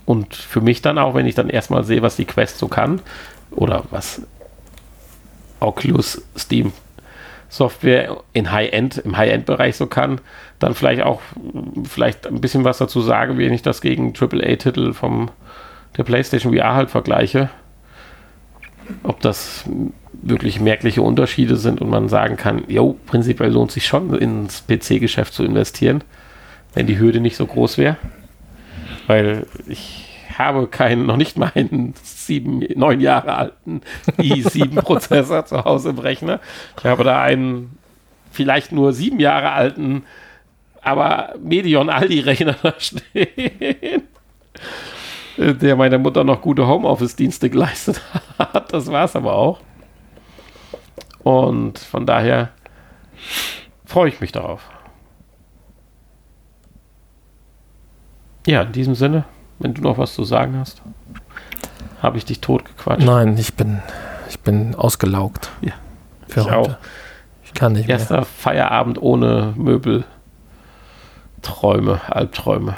[0.04, 3.00] Und für mich dann auch, wenn ich dann erstmal sehe, was die Quest so kann
[3.50, 4.22] oder was
[5.60, 6.72] Oculus Steam
[7.50, 10.20] Software in High-End, im High-End-Bereich so kann,
[10.58, 11.20] dann vielleicht auch
[11.88, 15.30] vielleicht ein bisschen was dazu sage, wenn ich das gegen AAA-Titel vom
[15.96, 17.48] der PlayStation VR halt vergleiche.
[19.02, 19.64] Ob das
[20.12, 25.32] wirklich merkliche Unterschiede sind und man sagen kann, jo, prinzipiell lohnt sich schon ins PC-Geschäft
[25.32, 26.02] zu investieren,
[26.78, 27.96] wenn die Hürde nicht so groß wäre.
[29.08, 30.04] Weil ich
[30.38, 33.80] habe keinen, noch nicht mal einen sieben, neun Jahre alten
[34.16, 36.38] i7-Prozessor zu Hause im Rechner.
[36.78, 37.76] Ich habe da einen
[38.30, 40.04] vielleicht nur sieben Jahre alten,
[40.80, 44.02] aber Medion Aldi-Rechner da stehen,
[45.36, 48.00] der meiner Mutter noch gute Homeoffice-Dienste geleistet
[48.38, 48.72] hat.
[48.72, 49.58] Das war es aber auch.
[51.24, 52.50] Und von daher
[53.84, 54.70] freue ich mich darauf.
[58.48, 59.24] Ja, in diesem Sinne,
[59.58, 60.80] wenn du noch was zu sagen hast,
[62.02, 63.04] habe ich dich totgequatscht.
[63.04, 63.82] Nein, ich bin,
[64.30, 65.50] ich bin ausgelaugt.
[65.60, 65.74] Ja,
[66.26, 66.56] Für ich heute.
[66.56, 66.76] auch.
[67.44, 67.98] Ich kann nicht mehr.
[67.98, 70.04] Erster Feierabend ohne Möbel.
[71.42, 72.74] Träume, Albträume.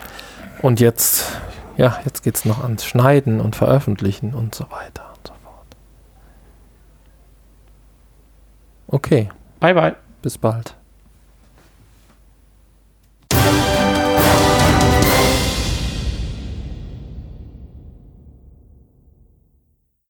[0.60, 1.38] Und jetzt,
[1.76, 5.76] ja, jetzt geht's noch ans Schneiden und Veröffentlichen und so weiter und so fort.
[8.88, 9.28] Okay,
[9.60, 9.94] Bye, bye.
[10.20, 10.74] bis bald.